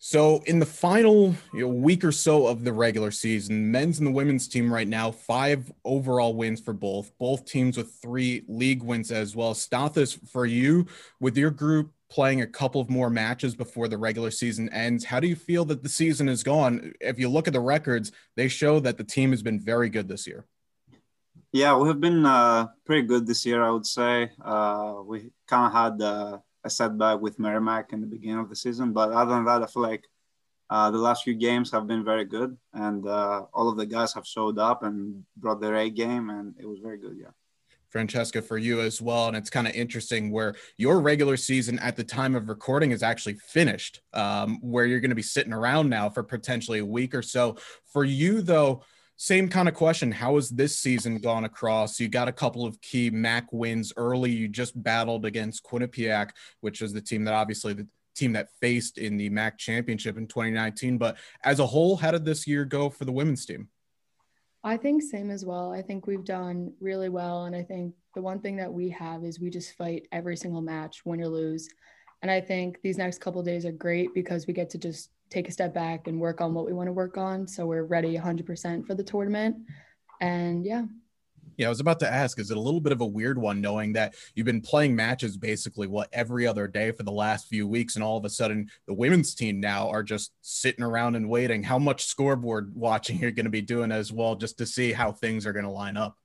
So 0.05 0.43
in 0.47 0.59
the 0.59 0.67
final 0.67 1.33
you 1.55 1.61
know, 1.61 1.69
week 1.69 2.03
or 2.03 2.11
so 2.11 2.49
of 2.49 2.65
the 2.65 2.73
regular 2.73 3.13
season, 3.13 3.71
men's 3.71 3.99
and 3.99 4.07
the 4.09 4.11
women's 4.11 4.49
team 4.49 4.75
right 4.75 4.89
now, 4.89 5.13
five 5.13 5.71
overall 5.85 6.35
wins 6.35 6.61
for 6.61 6.73
both. 6.73 7.17
Both 7.21 7.45
teams 7.45 7.77
with 7.77 7.95
three 8.03 8.43
league 8.49 8.83
wins 8.83 9.13
as 9.13 9.37
well. 9.37 9.55
Stathis, 9.55 10.19
for 10.29 10.45
you, 10.45 10.89
with 11.21 11.37
your 11.37 11.53
group 11.53 11.93
playing 12.11 12.41
a 12.41 12.49
couple 12.49 12.81
of 12.81 12.91
more 12.91 13.11
matches 13.11 13.55
before 13.55 13.87
the 13.87 13.97
regular 13.97 14.33
season 14.33 14.69
ends, 14.71 15.05
how 15.05 15.21
do 15.21 15.29
you 15.29 15.37
feel 15.37 15.65
that 15.67 15.85
the 15.85 15.89
season 15.89 16.29
is 16.29 16.43
gone? 16.43 16.93
If 17.01 17.21
you 17.21 17.29
look 17.29 17.47
at 17.47 17.53
the 17.53 17.61
records, 17.61 18.11
they 18.35 18.49
show 18.49 18.81
that 18.81 18.99
the 18.99 19.05
team 19.05 19.31
has 19.31 19.45
been 19.45 19.61
very 19.61 19.89
good 19.89 20.09
this 20.09 20.27
year. 20.27 20.47
Yeah, 21.53 21.77
we 21.77 21.87
have 21.87 22.01
been 22.01 22.27
uh, 22.27 22.67
pretty 22.85 23.07
good 23.07 23.25
this 23.25 23.47
year, 23.47 23.63
I 23.63 23.71
would 23.71 23.87
say. 23.87 24.33
Uh, 24.45 24.97
we 25.05 25.31
kind 25.47 25.67
of 25.67 25.73
had 25.73 26.03
uh, 26.05 26.39
a 26.65 26.71
setback 26.71 27.21
with 27.21 27.39
Merrimack 27.39 27.93
in 27.93 28.01
the 28.01 28.07
beginning 28.07 28.39
of 28.39 28.49
the 28.49 28.57
season. 28.57 28.93
But 28.93 29.13
other 29.13 29.35
than 29.35 29.45
that, 29.47 29.63
I 29.63 29.67
feel 29.67 29.83
like 29.83 30.07
uh, 30.71 30.91
the 30.91 30.99
last 30.99 31.25
few 31.25 31.35
games 31.35 31.71
have 31.71 31.87
been 31.87 32.05
very 32.05 32.25
good, 32.25 32.57
and 32.73 33.07
uh, 33.07 33.45
all 33.53 33.69
of 33.69 33.77
the 33.77 33.87
guys 33.87 34.15
have 34.15 34.27
showed 34.27 34.59
up 34.59 34.83
and 34.83 35.25
brought 35.37 35.61
their 35.61 35.77
A 35.77 35.91
game, 35.91 36.31
and 36.31 36.55
it 36.59 36.67
was 36.67 36.79
very 36.79 36.99
good. 36.99 37.17
Yeah. 37.21 37.33
Francesca, 37.91 38.41
for 38.41 38.57
you 38.57 38.81
as 38.81 39.03
well. 39.03 39.29
And 39.29 39.37
it's 39.37 39.51
kind 39.51 39.69
of 39.69 39.75
interesting 39.75 40.31
where 40.31 40.55
your 40.79 41.01
regular 41.01 41.37
season 41.37 41.79
at 41.81 41.95
the 41.95 42.03
time 42.03 42.35
of 42.35 42.49
recording 42.49 42.91
is 42.91 43.03
actually 43.03 43.35
finished, 43.35 44.01
um, 44.15 44.59
where 44.63 44.87
you're 44.87 45.01
going 45.01 45.11
to 45.11 45.15
be 45.15 45.21
sitting 45.21 45.53
around 45.53 45.91
now 45.91 46.09
for 46.09 46.23
potentially 46.23 46.79
a 46.79 46.87
week 46.87 47.15
or 47.15 47.21
so. 47.21 47.59
For 47.85 48.03
you, 48.03 48.41
though, 48.41 48.83
same 49.17 49.49
kind 49.49 49.69
of 49.69 49.75
question. 49.75 50.11
How 50.11 50.35
has 50.35 50.49
this 50.49 50.79
season 50.79 51.19
gone 51.19 51.45
across? 51.45 52.01
You 52.01 52.09
got 52.09 52.29
a 52.29 52.33
couple 52.33 52.67
of 52.67 52.81
key 52.81 53.11
MAC 53.11 53.53
wins 53.53 53.93
early. 53.97 54.31
You 54.31 54.49
just 54.49 54.81
battled 54.83 55.25
against 55.25 55.65
Quinnipiac, 55.65 56.31
which 56.61 56.83
is 56.83 56.93
the 56.93 57.01
team 57.01 57.25
that 57.25 57.35
obviously 57.35 57.73
the 57.73 57.87
team 58.15 58.33
that 58.33 58.49
faced 58.61 58.99
in 58.99 59.17
the 59.17 59.31
MAC 59.31 59.59
championship 59.59 60.17
in 60.17 60.27
2019. 60.27 60.99
But 60.99 61.17
as 61.45 61.61
a 61.61 61.67
whole, 61.67 61.97
how 61.97 62.11
did 62.11 62.25
this 62.25 62.47
year 62.47 62.65
go 62.65 62.91
for 62.91 63.05
the 63.05 63.13
women's 63.13 63.47
team? 63.47 63.69
I 64.65 64.77
think 64.77 65.03
same 65.03 65.31
as 65.31 65.45
well. 65.45 65.73
I 65.73 65.83
think 65.83 66.07
we've 66.07 66.25
done 66.25 66.73
really 66.81 67.09
well. 67.09 67.47
And 67.47 67.57
I 67.57 67.63
think 67.63 67.95
the 68.15 68.23
one 68.23 68.41
thing 68.41 68.57
that 68.57 68.73
we 68.73 68.91
have 68.91 69.25
is 69.25 69.41
we 69.41 69.51
just 69.51 69.77
fight 69.77 70.07
every 70.13 70.37
single 70.37 70.61
match, 70.61 71.05
win 71.05 71.21
or 71.21 71.29
lose. 71.29 71.69
And 72.23 72.31
I 72.31 72.41
think 72.41 72.81
these 72.83 72.99
next 72.99 73.21
couple 73.21 73.43
days 73.43 73.67
are 73.67 73.73
great 73.73 74.15
because 74.15 74.47
we 74.47 74.55
get 74.55 74.71
to 74.71 74.79
just 74.79 75.11
take 75.29 75.49
a 75.49 75.53
step 75.53 75.75
back 75.75 76.07
and 76.07 76.21
work 76.21 76.41
on 76.41 76.55
what 76.55 76.67
we 76.67 76.73
want 76.73 76.87
to 76.87 76.93
work 76.93 77.19
on. 77.19 77.49
So 77.49 77.67
we're 77.67 77.83
ready 77.83 78.17
100% 78.17 78.87
for 78.87 78.95
the 78.95 79.03
tournament. 79.03 79.57
And 80.21 80.65
yeah. 80.65 80.85
Yeah, 81.57 81.67
I 81.67 81.69
was 81.69 81.81
about 81.81 82.01
to 82.01 82.11
ask, 82.11 82.39
is 82.39 82.51
it 82.51 82.57
a 82.57 82.61
little 82.61 82.81
bit 82.81 82.93
of 82.93 83.01
a 83.01 83.07
weird 83.07 83.39
one 83.39 83.61
knowing 83.61 83.93
that 83.95 84.15
you've 84.35 84.47
been 84.47 84.61
playing 84.61 84.97
matches 84.97 85.37
basically 85.37 85.87
what 85.87 86.09
every 86.13 86.47
other 86.47 86.67
day 86.67 86.93
for 86.93 87.03
the 87.03 87.13
last 87.13 87.49
few 87.49 87.67
weeks, 87.67 87.95
and 87.95 88.05
all 88.05 88.17
of 88.17 88.25
a 88.25 88.31
sudden 88.31 88.71
the 88.87 88.95
women's 88.95 89.35
team 89.35 89.61
now 89.61 89.91
are 89.91 90.03
just 90.03 90.33
sitting 90.41 90.85
around 90.85 91.15
and 91.15 91.29
waiting? 91.29 91.63
How 91.63 91.79
much 91.79 92.05
scoreboard 92.07 92.73
watching 92.75 93.19
you're 93.21 93.33
going 93.33 93.45
to 93.47 93.51
be 93.51 93.63
doing 93.63 93.93
as 93.93 94.13
well, 94.13 94.35
just 94.35 94.59
to 94.59 94.67
see 94.67 94.93
how 94.93 95.13
things 95.13 95.45
are 95.45 95.53
going 95.53 95.67
to 95.67 95.71
line 95.71 95.97
up? 95.97 96.17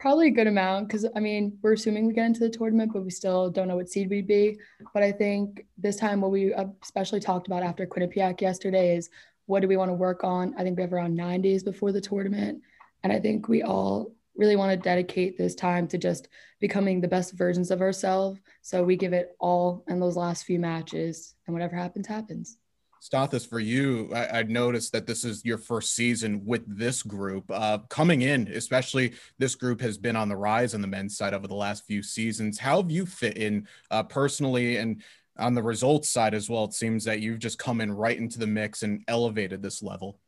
Probably 0.00 0.28
a 0.28 0.30
good 0.30 0.46
amount 0.46 0.88
because 0.88 1.04
I 1.14 1.20
mean 1.20 1.58
we're 1.60 1.74
assuming 1.74 2.06
we 2.06 2.14
get 2.14 2.24
into 2.24 2.40
the 2.40 2.48
tournament, 2.48 2.90
but 2.94 3.04
we 3.04 3.10
still 3.10 3.50
don't 3.50 3.68
know 3.68 3.76
what 3.76 3.90
seed 3.90 4.08
we'd 4.08 4.26
be. 4.26 4.58
But 4.94 5.02
I 5.02 5.12
think 5.12 5.66
this 5.76 5.96
time 5.96 6.22
what 6.22 6.30
we 6.30 6.54
uh, 6.54 6.68
especially 6.82 7.20
talked 7.20 7.46
about 7.46 7.62
after 7.62 7.86
Quinnipiac 7.86 8.40
yesterday 8.40 8.96
is 8.96 9.10
what 9.44 9.60
do 9.60 9.68
we 9.68 9.76
want 9.76 9.90
to 9.90 9.94
work 9.94 10.24
on. 10.24 10.54
I 10.56 10.62
think 10.62 10.78
we 10.78 10.82
have 10.82 10.94
around 10.94 11.14
nine 11.14 11.42
days 11.42 11.62
before 11.62 11.92
the 11.92 12.00
tournament, 12.00 12.62
and 13.02 13.12
I 13.12 13.20
think 13.20 13.46
we 13.46 13.62
all 13.62 14.14
really 14.36 14.56
want 14.56 14.70
to 14.72 14.82
dedicate 14.82 15.36
this 15.36 15.54
time 15.54 15.86
to 15.88 15.98
just 15.98 16.28
becoming 16.60 17.02
the 17.02 17.08
best 17.08 17.34
versions 17.34 17.70
of 17.70 17.82
ourselves. 17.82 18.40
So 18.62 18.82
we 18.82 18.96
give 18.96 19.12
it 19.12 19.36
all 19.38 19.84
in 19.86 20.00
those 20.00 20.16
last 20.16 20.44
few 20.44 20.58
matches, 20.58 21.34
and 21.46 21.52
whatever 21.52 21.76
happens, 21.76 22.06
happens. 22.06 22.56
Stathis, 23.00 23.48
for 23.48 23.60
you, 23.60 24.10
I, 24.14 24.40
I, 24.40 24.42
noticed 24.42 24.92
that 24.92 25.06
this 25.06 25.24
is 25.24 25.42
your 25.42 25.56
first 25.56 25.94
season 25.94 26.44
with 26.44 26.62
this 26.66 27.02
group. 27.02 27.50
Uh, 27.50 27.78
coming 27.88 28.20
in, 28.20 28.46
especially 28.48 29.14
this 29.38 29.54
group 29.54 29.80
has 29.80 29.96
been 29.96 30.16
on 30.16 30.28
the 30.28 30.36
rise 30.36 30.74
on 30.74 30.82
the 30.82 30.86
men's 30.86 31.16
side 31.16 31.32
over 31.32 31.48
the 31.48 31.54
last 31.54 31.86
few 31.86 32.02
seasons. 32.02 32.58
How 32.58 32.82
have 32.82 32.90
you 32.90 33.06
fit 33.06 33.38
in 33.38 33.66
uh, 33.90 34.02
personally 34.02 34.76
and 34.76 35.02
on 35.38 35.54
the 35.54 35.62
results 35.62 36.10
side 36.10 36.34
as 36.34 36.50
well? 36.50 36.64
It 36.64 36.74
seems 36.74 37.04
that 37.04 37.20
you've 37.20 37.38
just 37.38 37.58
come 37.58 37.80
in 37.80 37.90
right 37.90 38.18
into 38.18 38.38
the 38.38 38.46
mix 38.46 38.82
and 38.82 39.02
elevated 39.08 39.62
this 39.62 39.82
level. 39.82 40.18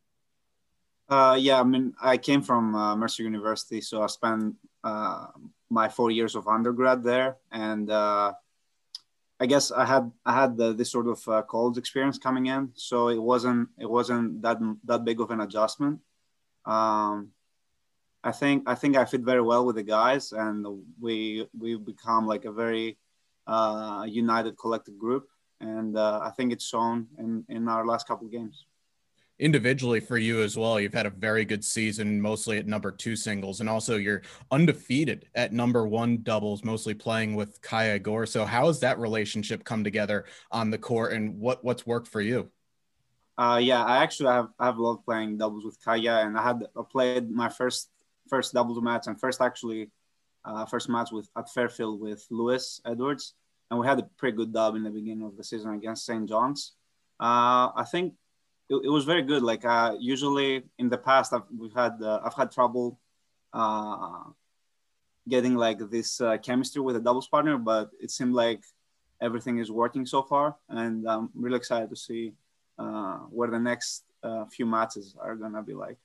Uh, 1.07 1.37
yeah, 1.39 1.59
I 1.59 1.63
mean, 1.63 1.93
I 2.01 2.17
came 2.17 2.41
from 2.41 2.73
uh, 2.73 2.95
Mercer 2.95 3.21
University, 3.21 3.81
so 3.81 4.01
I 4.01 4.07
spent 4.07 4.55
uh, 4.83 5.27
my 5.69 5.89
four 5.89 6.09
years 6.09 6.35
of 6.35 6.47
undergrad 6.47 7.03
there, 7.03 7.37
and 7.51 7.91
uh, 7.91 8.33
I 9.43 9.45
guess 9.45 9.73
I 9.73 9.85
had 9.85 10.09
I 10.25 10.33
had 10.41 10.55
the, 10.55 10.71
this 10.71 10.89
sort 10.89 11.07
of 11.09 11.19
uh, 11.27 11.41
college 11.41 11.77
experience 11.77 12.17
coming 12.17 12.45
in, 12.45 12.71
so 12.75 13.09
it 13.09 13.21
wasn't 13.21 13.67
it 13.77 13.89
wasn't 13.89 14.41
that 14.41 14.57
that 14.85 15.03
big 15.03 15.19
of 15.19 15.31
an 15.31 15.41
adjustment. 15.41 15.99
Um, 16.65 17.33
I 18.23 18.31
think 18.31 18.63
I 18.67 18.75
think 18.75 18.95
I 18.95 19.03
fit 19.03 19.19
very 19.19 19.41
well 19.41 19.65
with 19.65 19.75
the 19.75 19.83
guys, 19.83 20.31
and 20.31 20.65
we 20.97 21.45
we 21.59 21.75
become 21.75 22.25
like 22.25 22.45
a 22.45 22.53
very 22.53 22.97
uh, 23.45 24.05
united 24.07 24.57
collective 24.57 24.97
group, 24.97 25.27
and 25.59 25.97
uh, 25.97 26.21
I 26.23 26.29
think 26.29 26.53
it's 26.53 26.65
shown 26.65 27.07
in 27.19 27.43
in 27.49 27.67
our 27.67 27.85
last 27.85 28.07
couple 28.07 28.25
of 28.27 28.31
games 28.31 28.65
individually 29.43 29.99
for 29.99 30.17
you 30.17 30.41
as 30.41 30.57
well. 30.57 30.79
You've 30.79 30.93
had 30.93 31.05
a 31.05 31.09
very 31.09 31.43
good 31.43 31.65
season, 31.65 32.21
mostly 32.21 32.57
at 32.57 32.65
number 32.65 32.91
two 32.91 33.17
singles, 33.17 33.59
and 33.59 33.69
also 33.69 33.97
you're 33.97 34.21
undefeated 34.51 35.27
at 35.35 35.51
number 35.51 35.85
one 35.85 36.23
doubles, 36.23 36.63
mostly 36.63 36.93
playing 36.93 37.35
with 37.35 37.61
Kaya 37.61 37.99
Gore. 37.99 38.25
So, 38.25 38.45
how 38.45 38.67
has 38.67 38.79
that 38.79 38.99
relationship 38.99 39.65
come 39.65 39.83
together 39.83 40.25
on 40.49 40.69
the 40.69 40.77
court, 40.77 41.11
and 41.11 41.37
what 41.39 41.63
what's 41.63 41.85
worked 41.85 42.07
for 42.07 42.21
you? 42.21 42.49
Uh, 43.37 43.59
yeah, 43.61 43.83
I 43.83 43.97
actually 43.97 44.31
have 44.31 44.47
I've 44.57 44.77
loved 44.77 45.03
playing 45.03 45.37
doubles 45.37 45.65
with 45.65 45.77
Kaya, 45.83 46.25
and 46.25 46.37
I 46.37 46.43
had 46.43 46.63
I 46.77 46.81
played 46.89 47.29
my 47.29 47.49
first 47.49 47.89
first 48.29 48.53
doubles 48.53 48.81
match 48.81 49.07
and 49.07 49.19
first 49.19 49.41
actually 49.41 49.91
uh, 50.45 50.65
first 50.65 50.87
match 50.87 51.11
with 51.11 51.29
at 51.35 51.51
Fairfield 51.51 51.99
with 51.99 52.25
Lewis 52.31 52.79
Edwards, 52.85 53.33
and 53.69 53.77
we 53.77 53.85
had 53.85 53.99
a 53.99 54.03
pretty 54.17 54.37
good 54.37 54.53
dub 54.53 54.75
in 54.75 54.83
the 54.83 54.89
beginning 54.89 55.25
of 55.25 55.35
the 55.35 55.43
season 55.43 55.73
against 55.73 56.05
St. 56.05 56.29
John's. 56.29 56.73
Uh, 57.19 57.69
I 57.75 57.85
think 57.91 58.13
it, 58.69 58.75
it 58.85 58.89
was 58.89 59.05
very 59.05 59.21
good. 59.21 59.43
Like 59.43 59.65
uh, 59.65 59.95
usually 59.99 60.63
in 60.77 60.89
the 60.89 60.97
past, 60.97 61.33
I've 61.33 61.43
we've 61.57 61.73
had 61.73 62.01
uh, 62.01 62.21
I've 62.23 62.33
had 62.33 62.51
trouble 62.51 62.99
uh, 63.53 64.23
getting 65.27 65.55
like 65.55 65.79
this 65.89 66.21
uh, 66.21 66.37
chemistry 66.37 66.81
with 66.81 66.95
a 66.95 66.99
doubles 66.99 67.27
partner, 67.27 67.57
but 67.57 67.91
it 67.99 68.11
seemed 68.11 68.33
like 68.33 68.63
everything 69.21 69.59
is 69.59 69.71
working 69.71 70.05
so 70.05 70.21
far, 70.21 70.55
and 70.69 71.07
I'm 71.07 71.29
really 71.33 71.57
excited 71.57 71.89
to 71.89 71.95
see 71.95 72.33
uh, 72.77 73.17
where 73.29 73.49
the 73.49 73.59
next 73.59 74.03
uh, 74.23 74.45
few 74.45 74.65
matches 74.65 75.15
are 75.19 75.35
gonna 75.35 75.63
be 75.63 75.73
like. 75.73 75.97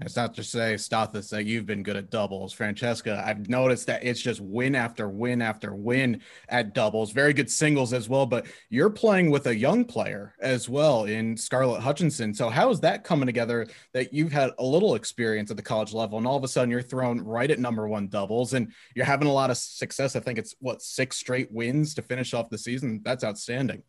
It's 0.00 0.16
not 0.16 0.34
to 0.34 0.44
say, 0.44 0.74
Stathis, 0.74 1.30
that 1.30 1.46
you've 1.46 1.64
been 1.64 1.82
good 1.82 1.96
at 1.96 2.10
doubles. 2.10 2.52
Francesca, 2.52 3.22
I've 3.26 3.48
noticed 3.48 3.86
that 3.86 4.04
it's 4.04 4.20
just 4.20 4.42
win 4.42 4.74
after 4.74 5.08
win 5.08 5.40
after 5.40 5.74
win 5.74 6.20
at 6.50 6.74
doubles. 6.74 7.12
Very 7.12 7.32
good 7.32 7.50
singles 7.50 7.94
as 7.94 8.06
well, 8.06 8.26
but 8.26 8.46
you're 8.68 8.90
playing 8.90 9.30
with 9.30 9.46
a 9.46 9.56
young 9.56 9.86
player 9.86 10.34
as 10.38 10.68
well 10.68 11.04
in 11.04 11.34
Scarlett 11.34 11.80
Hutchinson. 11.80 12.34
So, 12.34 12.50
how 12.50 12.68
is 12.68 12.80
that 12.80 13.04
coming 13.04 13.24
together 13.24 13.68
that 13.94 14.12
you've 14.12 14.32
had 14.32 14.50
a 14.58 14.64
little 14.64 14.96
experience 14.96 15.50
at 15.50 15.56
the 15.56 15.62
college 15.62 15.94
level 15.94 16.18
and 16.18 16.26
all 16.26 16.36
of 16.36 16.44
a 16.44 16.48
sudden 16.48 16.70
you're 16.70 16.82
thrown 16.82 17.22
right 17.22 17.50
at 17.50 17.58
number 17.58 17.88
one 17.88 18.08
doubles 18.08 18.52
and 18.52 18.72
you're 18.94 19.06
having 19.06 19.28
a 19.28 19.32
lot 19.32 19.48
of 19.48 19.56
success? 19.56 20.14
I 20.14 20.20
think 20.20 20.38
it's 20.38 20.54
what 20.60 20.82
six 20.82 21.16
straight 21.16 21.50
wins 21.50 21.94
to 21.94 22.02
finish 22.02 22.34
off 22.34 22.50
the 22.50 22.58
season. 22.58 23.00
That's 23.02 23.24
outstanding. 23.24 23.82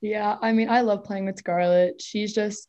Yeah, 0.00 0.36
I 0.40 0.52
mean, 0.52 0.68
I 0.68 0.82
love 0.82 1.02
playing 1.02 1.26
with 1.26 1.38
Scarlett. 1.38 2.00
She's 2.00 2.32
just 2.32 2.68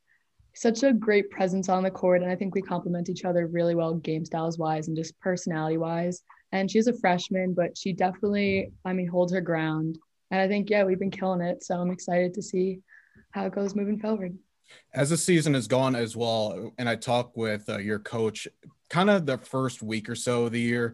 such 0.55 0.83
a 0.83 0.93
great 0.93 1.29
presence 1.29 1.69
on 1.69 1.83
the 1.83 1.91
court 1.91 2.21
and 2.21 2.31
i 2.31 2.35
think 2.35 2.53
we 2.53 2.61
complement 2.61 3.09
each 3.09 3.25
other 3.25 3.47
really 3.47 3.75
well 3.75 3.95
game 3.95 4.23
styles 4.25 4.57
wise 4.57 4.87
and 4.87 4.97
just 4.97 5.19
personality 5.19 5.77
wise. 5.77 6.21
And 6.51 6.69
she's 6.69 6.85
a 6.87 6.97
freshman 6.99 7.53
but 7.53 7.77
she 7.77 7.93
definitely 7.93 8.71
i 8.85 8.93
mean 8.93 9.07
holds 9.07 9.33
her 9.33 9.41
ground. 9.41 9.97
And 10.31 10.39
i 10.39 10.47
think 10.47 10.69
yeah 10.69 10.83
we've 10.83 10.99
been 10.99 11.11
killing 11.11 11.41
it 11.41 11.63
so 11.63 11.75
i'm 11.75 11.91
excited 11.91 12.33
to 12.35 12.41
see 12.41 12.79
how 13.31 13.45
it 13.45 13.55
goes 13.55 13.75
moving 13.75 13.99
forward. 13.99 14.37
As 14.93 15.09
the 15.09 15.17
season 15.17 15.55
has 15.55 15.67
gone 15.67 15.95
as 15.95 16.15
well 16.15 16.71
and 16.77 16.87
i 16.87 16.95
talk 16.95 17.35
with 17.35 17.67
uh, 17.69 17.77
your 17.77 17.99
coach 17.99 18.47
kind 18.89 19.09
of 19.09 19.25
the 19.25 19.39
first 19.39 19.81
week 19.81 20.09
or 20.09 20.15
so 20.15 20.45
of 20.45 20.51
the 20.51 20.61
year 20.61 20.93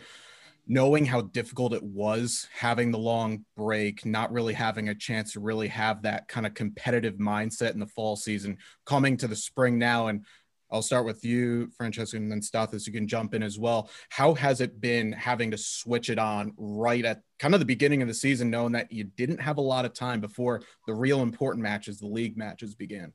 knowing 0.72 1.04
how 1.04 1.22
difficult 1.22 1.74
it 1.74 1.82
was 1.82 2.48
having 2.54 2.92
the 2.92 2.98
long 2.98 3.44
break, 3.58 4.06
not 4.06 4.32
really 4.32 4.54
having 4.54 4.90
a 4.90 4.96
chance 4.96 5.34
to 5.34 5.40
really 5.40 5.68
have 5.68 6.04
that 6.04 6.28
kind 6.28 6.46
of 6.46 6.54
competitive 6.54 7.16
mindset 7.16 7.74
in 7.74 7.80
the 7.80 7.88
fall 7.88 8.16
season, 8.16 8.56
coming 8.86 9.18
to 9.18 9.28
the 9.28 9.36
spring 9.36 9.80
now. 9.80 10.08
And 10.08 10.24
I'll 10.72 10.84
start 10.84 11.08
with 11.08 11.26
you, 11.26 11.72
Francesca, 11.76 12.18
and 12.18 12.32
then 12.32 12.42
Stathis, 12.42 12.86
you 12.86 12.94
can 12.94 13.08
jump 13.08 13.34
in 13.34 13.42
as 13.42 13.58
well. 13.58 13.90
How 14.10 14.36
has 14.36 14.62
it 14.62 14.80
been 14.80 15.12
having 15.12 15.50
to 15.50 15.58
switch 15.58 16.12
it 16.12 16.20
on 16.20 16.54
right 16.56 17.04
at 17.04 17.22
kind 17.40 17.56
of 17.56 17.60
the 17.60 17.66
beginning 17.66 18.04
of 18.04 18.08
the 18.08 18.14
season, 18.14 18.52
knowing 18.52 18.74
that 18.74 18.92
you 18.92 19.06
didn't 19.06 19.42
have 19.42 19.58
a 19.58 19.62
lot 19.62 19.86
of 19.86 19.94
time 19.94 20.22
before 20.22 20.62
the 20.86 20.94
real 20.94 21.24
important 21.24 21.64
matches, 21.64 21.98
the 21.98 22.06
league 22.06 22.38
matches 22.38 22.76
began? 22.76 23.12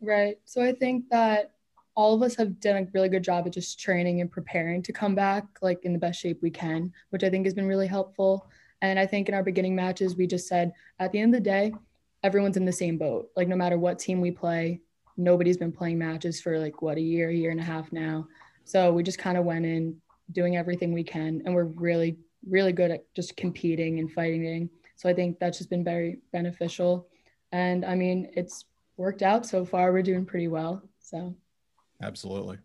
Right. 0.00 0.38
So 0.44 0.62
I 0.62 0.70
think 0.70 1.06
that 1.10 1.54
all 2.00 2.14
of 2.14 2.22
us 2.22 2.34
have 2.34 2.58
done 2.60 2.76
a 2.78 2.86
really 2.94 3.10
good 3.10 3.22
job 3.22 3.46
of 3.46 3.52
just 3.52 3.78
training 3.78 4.22
and 4.22 4.32
preparing 4.32 4.80
to 4.82 4.90
come 4.90 5.14
back 5.14 5.44
like 5.60 5.84
in 5.84 5.92
the 5.92 5.98
best 5.98 6.18
shape 6.18 6.38
we 6.40 6.48
can, 6.50 6.90
which 7.10 7.22
I 7.22 7.28
think 7.28 7.44
has 7.44 7.52
been 7.52 7.66
really 7.66 7.86
helpful. 7.86 8.48
And 8.80 8.98
I 8.98 9.04
think 9.04 9.28
in 9.28 9.34
our 9.34 9.42
beginning 9.42 9.76
matches, 9.76 10.16
we 10.16 10.26
just 10.26 10.48
said 10.48 10.72
at 10.98 11.12
the 11.12 11.18
end 11.18 11.34
of 11.34 11.44
the 11.44 11.50
day, 11.50 11.74
everyone's 12.22 12.56
in 12.56 12.64
the 12.64 12.72
same 12.72 12.96
boat. 12.96 13.28
Like 13.36 13.48
no 13.48 13.56
matter 13.56 13.76
what 13.76 13.98
team 13.98 14.22
we 14.22 14.30
play, 14.30 14.80
nobody's 15.18 15.58
been 15.58 15.72
playing 15.72 15.98
matches 15.98 16.40
for 16.40 16.58
like 16.58 16.80
what 16.80 16.96
a 16.96 17.02
year, 17.02 17.30
year 17.30 17.50
and 17.50 17.60
a 17.60 17.64
half 17.64 17.92
now. 17.92 18.26
So 18.64 18.94
we 18.94 19.02
just 19.02 19.18
kind 19.18 19.36
of 19.36 19.44
went 19.44 19.66
in 19.66 20.00
doing 20.32 20.56
everything 20.56 20.94
we 20.94 21.04
can, 21.04 21.42
and 21.44 21.54
we're 21.54 21.64
really, 21.64 22.16
really 22.48 22.72
good 22.72 22.90
at 22.90 23.04
just 23.14 23.36
competing 23.36 23.98
and 23.98 24.10
fighting. 24.10 24.70
So 24.96 25.06
I 25.06 25.12
think 25.12 25.38
that's 25.38 25.58
just 25.58 25.68
been 25.68 25.84
very 25.84 26.20
beneficial. 26.32 27.08
And 27.52 27.84
I 27.84 27.94
mean, 27.94 28.30
it's 28.36 28.64
worked 28.96 29.20
out 29.20 29.44
so 29.44 29.66
far. 29.66 29.92
We're 29.92 30.02
doing 30.02 30.24
pretty 30.24 30.48
well. 30.48 30.82
So. 31.00 31.36
Absolutely. 32.02 32.58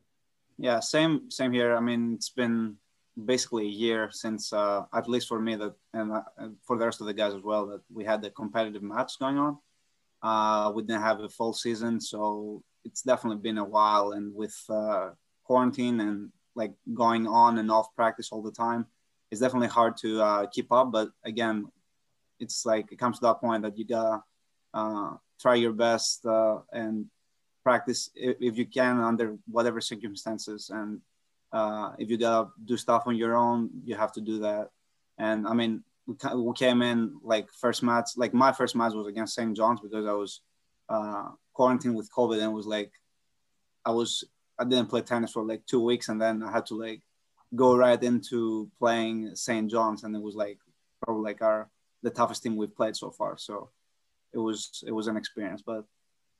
Yeah, 0.58 0.80
same 0.80 1.30
same 1.30 1.52
here. 1.52 1.76
I 1.76 1.80
mean, 1.80 2.14
it's 2.14 2.30
been 2.30 2.78
basically 3.24 3.66
a 3.66 3.70
year 3.70 4.10
since, 4.12 4.52
uh, 4.54 4.84
at 4.94 5.10
least 5.10 5.28
for 5.28 5.40
me, 5.40 5.56
that 5.56 5.74
and, 5.94 6.12
uh, 6.12 6.22
for 6.64 6.78
the 6.78 6.86
rest 6.86 7.02
of 7.02 7.08
the 7.08 7.14
guys 7.14 7.34
as 7.34 7.42
well, 7.44 7.66
that 7.68 7.82
we 7.94 8.04
had 8.04 8.22
the 8.22 8.30
competitive 8.30 8.84
match 8.84 9.20
going 9.20 9.38
on. 9.38 9.58
Uh, 10.22 10.72
we 10.72 10.82
didn't 10.82 11.02
have 11.02 11.20
a 11.20 11.30
full 11.30 11.54
season, 11.54 12.00
so 12.00 12.64
it's 12.84 13.02
definitely 13.02 13.42
been 13.42 13.58
a 13.58 13.64
while. 13.64 14.14
And 14.14 14.34
with 14.34 14.56
uh, 14.70 15.10
quarantine 15.44 16.00
and 16.00 16.32
like 16.56 16.74
going 16.94 17.28
on 17.28 17.58
and 17.58 17.70
off 17.70 17.94
practice 17.96 18.30
all 18.32 18.42
the 18.42 18.52
time, 18.52 18.86
it's 19.32 19.42
definitely 19.42 19.68
hard 19.68 19.98
to 19.98 20.22
uh, 20.22 20.46
keep 20.48 20.72
up. 20.72 20.92
But 20.92 21.10
again, 21.26 21.68
it's 22.40 22.66
like 22.66 22.92
it 22.92 23.00
comes 23.00 23.20
to 23.20 23.26
that 23.26 23.42
point 23.42 23.64
that 23.64 23.78
you 23.78 23.86
gotta 23.86 24.24
uh, 24.74 25.12
try 25.40 25.56
your 25.56 25.74
best 25.74 26.26
uh, 26.26 26.60
and 26.72 27.06
practice 27.66 28.10
if, 28.16 28.38
if 28.40 28.58
you 28.58 28.66
can 28.66 29.02
under 29.02 29.28
whatever 29.56 29.82
circumstances. 29.82 30.70
And 30.70 31.02
uh, 31.52 31.92
if 32.00 32.10
you 32.10 32.18
gotta 32.18 32.50
do 32.64 32.78
stuff 32.78 33.04
on 33.08 33.16
your 33.16 33.36
own 33.36 33.70
you 33.84 33.96
have 33.96 34.14
to 34.14 34.22
do 34.22 34.40
that. 34.48 34.70
And 35.18 35.48
i 35.48 35.54
mean 35.60 35.84
we, 36.08 36.54
came 36.54 36.82
in 36.82 36.98
like 37.24 37.48
first 37.64 37.82
match 37.82 38.10
like 38.16 38.34
my 38.34 38.52
first 38.52 38.76
match 38.76 38.94
was 38.94 39.08
against 39.08 39.34
st 39.34 39.56
john's 39.58 39.80
because 39.80 40.06
i 40.06 40.12
was 40.24 40.42
uh, 40.96 41.30
quarantined 41.54 41.96
with 41.96 42.12
covid 42.12 42.40
and 42.44 42.54
was 42.54 42.68
like 42.68 42.92
i 43.86 43.92
was 44.00 44.10
i 44.60 44.64
didn't 44.64 44.92
play 44.92 45.02
tennis 45.02 45.32
for 45.32 45.44
like 45.52 45.66
two 45.66 45.84
weeks 45.90 46.10
and 46.10 46.22
then 46.22 46.44
i 46.44 46.52
had 46.52 46.66
to 46.68 46.76
like 46.76 47.02
go 47.56 47.76
right 47.76 48.02
into 48.04 48.70
playing 48.80 49.36
st 49.36 49.70
john's. 49.70 50.04
And 50.04 50.16
it 50.16 50.22
was 50.22 50.36
like 50.36 50.60
probably 51.04 51.24
like 51.24 51.42
our 51.42 51.70
the 52.04 52.10
toughest 52.10 52.44
team 52.44 52.56
we've 52.56 52.76
played 52.76 52.96
so 52.96 53.12
far. 53.12 53.38
So 53.38 53.70
it 54.34 54.40
was 54.40 54.84
it 54.86 54.92
was 54.92 55.08
an 55.08 55.18
experience 55.18 55.62
but 55.66 55.86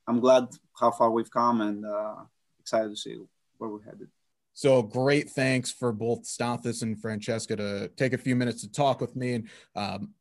I'm 0.08 0.20
glad 0.20 0.48
how 0.80 0.92
far 0.92 1.12
we've 1.12 1.32
come 1.32 1.62
and 1.62 1.86
uh, 1.86 2.16
excited 2.60 2.90
to 2.90 2.96
see 2.96 3.18
where 3.58 3.70
we're 3.70 3.84
headed. 3.84 4.10
So 4.54 4.82
great 4.82 5.30
thanks 5.30 5.72
for 5.72 5.92
both 5.92 6.24
Stathis 6.24 6.82
and 6.82 7.00
Francesca 7.00 7.56
to 7.58 7.90
take 7.98 8.14
a 8.14 8.18
few 8.18 8.36
minutes 8.36 8.62
to 8.62 8.72
talk 8.72 9.02
with 9.02 9.16
me 9.16 9.34
and 9.34 9.50
um, 9.76 10.14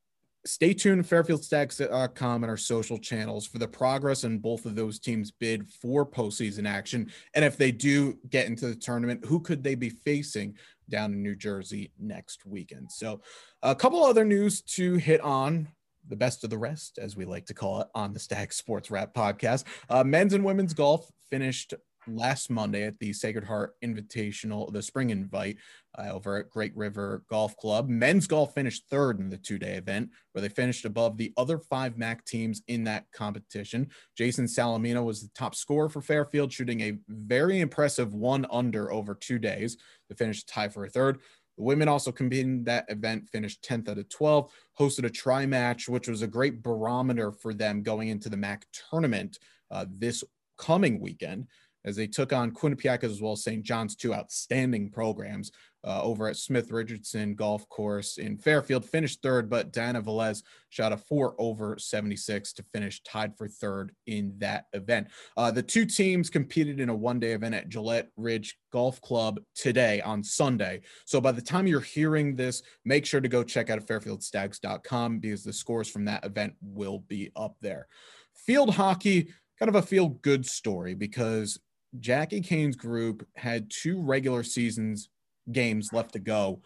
stay 0.45 0.75
tuned 0.75 1.05
fairfieldstags.com 1.05 2.43
and 2.43 2.51
our 2.51 2.57
social 2.57 2.99
channels 2.99 3.47
for 3.47 3.59
the 3.59 3.69
progress 3.69 4.25
in 4.25 4.39
both 4.39 4.67
of 4.67 4.75
those 4.75 4.99
teams 4.99 5.31
bid 5.31 5.69
for 5.69 6.05
postseason 6.05 6.69
action. 6.69 7.11
And 7.35 7.45
if 7.45 7.57
they 7.57 7.71
do 7.71 8.19
get 8.29 8.47
into 8.47 8.67
the 8.67 8.75
tournament, 8.75 9.25
who 9.25 9.41
could 9.41 9.63
they 9.63 9.75
be 9.75 9.91
facing 9.91 10.57
down 10.91 11.13
in 11.13 11.23
New 11.23 11.37
Jersey 11.37 11.93
next 11.99 12.45
weekend? 12.45 12.91
So 12.91 13.21
a 13.63 13.75
couple 13.75 14.05
other 14.05 14.25
news 14.25 14.63
to 14.63 14.97
hit 14.97 15.21
on 15.21 15.69
the 16.09 16.17
best 16.17 16.45
of 16.45 16.51
the 16.51 16.59
rest, 16.59 16.99
as 16.99 17.17
we 17.17 17.25
like 17.25 17.47
to 17.47 17.55
call 17.55 17.81
it 17.81 17.89
on 17.95 18.13
the 18.13 18.21
Stags 18.21 18.57
Sports 18.57 18.91
Wrap 18.91 19.15
podcast. 19.15 19.65
Uh, 19.89 20.05
men's 20.05 20.35
and 20.35 20.45
women's 20.45 20.75
golf 20.75 21.11
finished 21.31 21.75
last 22.07 22.51
Monday 22.51 22.85
at 22.85 22.99
the 22.99 23.13
Sacred 23.13 23.45
Heart 23.45 23.75
Invitational, 23.85 24.73
the 24.73 24.83
Spring 24.83 25.11
Invite 25.11 25.57
uh, 25.99 26.11
over 26.11 26.39
at 26.39 26.51
Great 26.51 26.77
River 26.77 27.23
Golf 27.29 27.57
Club. 27.57 27.89
Men's 27.89 28.27
golf 28.27 28.55
finished 28.55 28.85
third 28.91 29.21
in 29.21 29.31
the 29.31 29.39
two 29.39 29.59
day 29.59 29.75
event, 29.75 30.11
where 30.33 30.43
they 30.43 30.49
finished 30.49 30.85
above 30.85 31.17
the 31.17 31.33
other 31.37 31.59
five 31.59 31.97
MAC 31.97 32.25
teams 32.25 32.63
in 32.69 32.85
that 32.85 33.07
competition. 33.13 33.89
Jason 34.17 34.47
Salamino 34.47 35.05
was 35.05 35.23
the 35.23 35.31
top 35.35 35.55
scorer 35.55 35.89
for 35.89 36.03
Fairfield, 36.03 36.53
shooting 36.53 36.81
a 36.81 36.99
very 37.09 37.61
impressive 37.61 38.15
one 38.15 38.47
under 38.51 38.93
over 38.93 39.15
two 39.15 39.39
days 39.39 39.77
to 40.09 40.15
finish 40.15 40.45
tie 40.45 40.69
for 40.69 40.85
a 40.85 40.91
third. 40.91 41.21
The 41.57 41.63
women 41.63 41.89
also 41.89 42.11
competed 42.11 42.65
that 42.67 42.87
event, 42.89 43.29
finished 43.29 43.63
10th 43.63 43.89
out 43.89 43.99
of 43.99 44.09
12, 44.09 44.51
hosted 44.79 45.05
a 45.05 45.11
tri 45.11 45.47
match, 45.47 45.89
which 45.89 46.09
was 46.09 46.23
a 46.23 46.27
great 46.27 46.63
barometer 46.63 47.31
for 47.31 47.55
them 47.55 47.83
going 47.83 48.09
into 48.09 48.29
the 48.29 48.37
MAC 48.37 48.67
tournament 48.91 49.39
uh, 49.71 49.87
this 49.89 50.25
coming 50.59 51.01
weekend 51.01 51.47
as 51.85 51.97
they 51.97 52.07
took 52.07 52.33
on 52.33 52.51
Quinnipiac 52.51 53.05
as 53.05 53.21
well 53.21 53.33
as 53.33 53.45
St. 53.45 53.63
John's, 53.63 53.97
two 53.97 54.15
outstanding 54.15 54.91
programs 54.91 55.51
uh, 55.85 56.03
over 56.03 56.29
at 56.29 56.37
Smith 56.37 56.71
Richardson 56.71 57.35
Golf 57.35 57.69
Course 57.69 58.17
in 58.17 58.39
Fairfield. 58.39 58.85
Finished 58.85 59.21
third, 59.23 59.51
but 59.51 59.73
Diana 59.73 60.03
Velez 60.03 60.43
shot 60.71 60.93
a 60.93 60.97
four 60.97 61.35
over 61.39 61.77
76 61.79 62.55
to 62.55 62.65
finish 62.73 63.03
tied 63.03 63.37
for 63.37 63.49
third 63.49 63.93
in 64.07 64.35
that 64.39 64.65
event. 64.73 65.09
Uh, 65.37 65.51
the 65.51 65.63
two 65.63 65.85
teams 65.85 66.31
competed 66.31 66.81
in 66.81 66.89
a 66.89 66.95
one 66.95 67.21
day 67.21 67.33
event 67.33 67.55
at 67.55 67.69
Gillette 67.69 68.09
Ridge 68.17 68.59
Golf 68.73 69.01
Club 69.03 69.41
today 69.55 70.01
on 70.01 70.25
Sunday. 70.25 70.81
So 71.05 71.21
by 71.21 71.33
the 71.33 71.43
time 71.43 71.67
you're 71.67 71.81
hearing 71.81 72.35
this, 72.35 72.63
make 72.85 73.05
sure 73.05 73.21
to 73.21 73.29
go 73.29 73.45
check 73.45 73.69
out 73.69 73.87
fairfieldstags.com 73.87 75.19
because 75.19 75.45
the 75.45 75.53
scores 75.53 75.89
from 75.89 76.07
that 76.07 76.25
event 76.25 76.55
will 76.63 77.01
be 77.01 77.31
up 77.37 77.57
there. 77.61 77.89
Field 78.35 78.75
hockey, 78.75 79.29
kind 79.59 79.69
of 79.69 79.75
a 79.75 79.83
feel 79.83 80.09
good 80.09 80.47
story 80.47 80.95
because 80.95 81.59
Jackie 82.01 82.41
Kane's 82.41 82.77
group 82.77 83.27
had 83.37 83.71
two 83.71 84.01
regular 84.01 84.43
seasons 84.43 85.09
games 85.53 85.93
left 85.93 86.13
to 86.13 86.19
go 86.19 86.61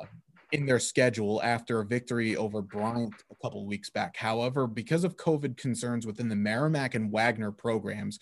uh, 0.00 0.06
in 0.52 0.66
their 0.66 0.78
schedule 0.78 1.40
after 1.42 1.80
a 1.80 1.84
victory 1.84 2.36
over 2.36 2.62
Bryant 2.62 3.14
a 3.30 3.34
couple 3.42 3.66
weeks 3.66 3.90
back. 3.90 4.16
However, 4.16 4.66
because 4.66 5.04
of 5.04 5.16
COVID 5.16 5.56
concerns 5.56 6.06
within 6.06 6.28
the 6.28 6.36
Merrimack 6.36 6.94
and 6.94 7.10
Wagner 7.10 7.50
programs, 7.50 8.18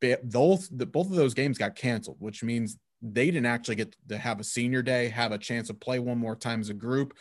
those 0.00 0.68
both 0.68 1.10
of 1.10 1.16
those 1.16 1.34
games 1.34 1.58
got 1.58 1.74
canceled, 1.74 2.16
which 2.20 2.42
means 2.42 2.78
they 3.02 3.26
didn't 3.26 3.46
actually 3.46 3.74
get 3.76 3.94
to 4.08 4.16
have 4.16 4.40
a 4.40 4.44
senior 4.44 4.82
day, 4.82 5.08
have 5.08 5.32
a 5.32 5.38
chance 5.38 5.68
to 5.68 5.74
play 5.74 5.98
one 5.98 6.18
more 6.18 6.36
time 6.36 6.60
as 6.60 6.70
a 6.70 6.74
group. 6.74 7.14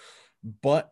But 0.62 0.92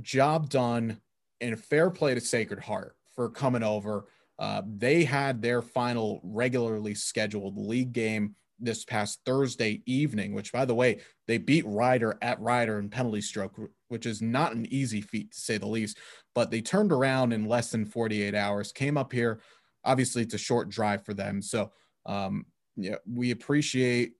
job 0.00 0.48
done 0.50 1.00
and 1.40 1.62
fair 1.62 1.90
play 1.90 2.14
to 2.14 2.20
Sacred 2.20 2.60
Heart 2.60 2.96
for 3.14 3.28
coming 3.28 3.62
over. 3.62 4.06
Uh, 4.38 4.62
they 4.66 5.04
had 5.04 5.40
their 5.40 5.62
final 5.62 6.20
regularly 6.22 6.94
scheduled 6.94 7.56
league 7.56 7.92
game 7.92 8.34
this 8.58 8.84
past 8.84 9.20
Thursday 9.26 9.82
evening, 9.86 10.32
which, 10.34 10.52
by 10.52 10.64
the 10.64 10.74
way, 10.74 11.00
they 11.26 11.38
beat 11.38 11.64
Rider 11.66 12.18
at 12.22 12.40
Rider 12.40 12.78
in 12.78 12.88
penalty 12.88 13.20
stroke, 13.20 13.58
which 13.88 14.06
is 14.06 14.22
not 14.22 14.54
an 14.54 14.66
easy 14.70 15.00
feat 15.00 15.32
to 15.32 15.40
say 15.40 15.58
the 15.58 15.66
least. 15.66 15.98
But 16.34 16.50
they 16.50 16.60
turned 16.60 16.92
around 16.92 17.32
in 17.32 17.46
less 17.46 17.70
than 17.70 17.86
48 17.86 18.34
hours, 18.34 18.72
came 18.72 18.96
up 18.96 19.12
here. 19.12 19.40
Obviously, 19.84 20.22
it's 20.22 20.34
a 20.34 20.38
short 20.38 20.68
drive 20.68 21.04
for 21.04 21.14
them. 21.14 21.42
So, 21.42 21.72
um, 22.06 22.46
yeah, 22.76 22.96
we 23.06 23.30
appreciate 23.30 24.14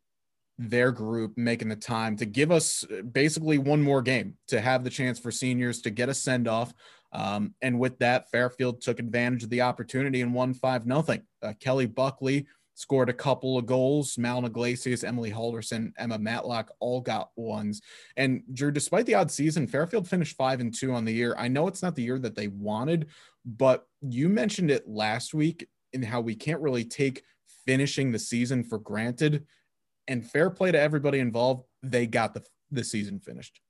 their 0.58 0.92
group 0.92 1.36
making 1.36 1.68
the 1.68 1.76
time 1.76 2.16
to 2.16 2.24
give 2.24 2.52
us 2.52 2.84
basically 3.10 3.58
one 3.58 3.82
more 3.82 4.02
game 4.02 4.34
to 4.46 4.60
have 4.60 4.84
the 4.84 4.90
chance 4.90 5.18
for 5.18 5.32
seniors 5.32 5.80
to 5.82 5.90
get 5.90 6.08
a 6.08 6.14
send 6.14 6.46
off. 6.46 6.72
Um, 7.14 7.54
and 7.62 7.78
with 7.78 7.98
that, 8.00 8.30
Fairfield 8.30 8.80
took 8.80 8.98
advantage 8.98 9.44
of 9.44 9.50
the 9.50 9.62
opportunity 9.62 10.20
and 10.20 10.34
won 10.34 10.52
5 10.52 10.86
nothing. 10.86 11.22
Uh, 11.42 11.52
Kelly 11.60 11.86
Buckley 11.86 12.46
scored 12.74 13.08
a 13.08 13.14
couple 13.14 13.56
of 13.56 13.66
goals. 13.66 14.18
Mal 14.18 14.44
Iglesias, 14.44 15.04
Emily 15.04 15.30
Halderson, 15.30 15.92
Emma 15.96 16.18
Matlock 16.18 16.72
all 16.80 17.00
got 17.00 17.30
ones. 17.36 17.80
And 18.16 18.42
Drew, 18.52 18.72
despite 18.72 19.06
the 19.06 19.14
odd 19.14 19.30
season, 19.30 19.66
Fairfield 19.66 20.08
finished 20.08 20.36
five 20.36 20.60
and 20.60 20.74
two 20.74 20.92
on 20.92 21.04
the 21.04 21.12
year. 21.12 21.36
I 21.38 21.48
know 21.48 21.68
it's 21.68 21.82
not 21.82 21.94
the 21.94 22.02
year 22.02 22.18
that 22.18 22.34
they 22.34 22.48
wanted, 22.48 23.06
but 23.44 23.86
you 24.02 24.28
mentioned 24.28 24.70
it 24.70 24.88
last 24.88 25.34
week 25.34 25.68
in 25.92 26.02
how 26.02 26.20
we 26.20 26.34
can't 26.34 26.60
really 26.60 26.84
take 26.84 27.22
finishing 27.64 28.10
the 28.10 28.18
season 28.18 28.64
for 28.64 28.78
granted. 28.78 29.46
And 30.08 30.28
fair 30.28 30.50
play 30.50 30.72
to 30.72 30.80
everybody 30.80 31.20
involved, 31.20 31.64
they 31.82 32.06
got 32.06 32.34
the 32.34 32.44
the 32.70 32.84
season 32.84 33.20
finished. 33.20 33.60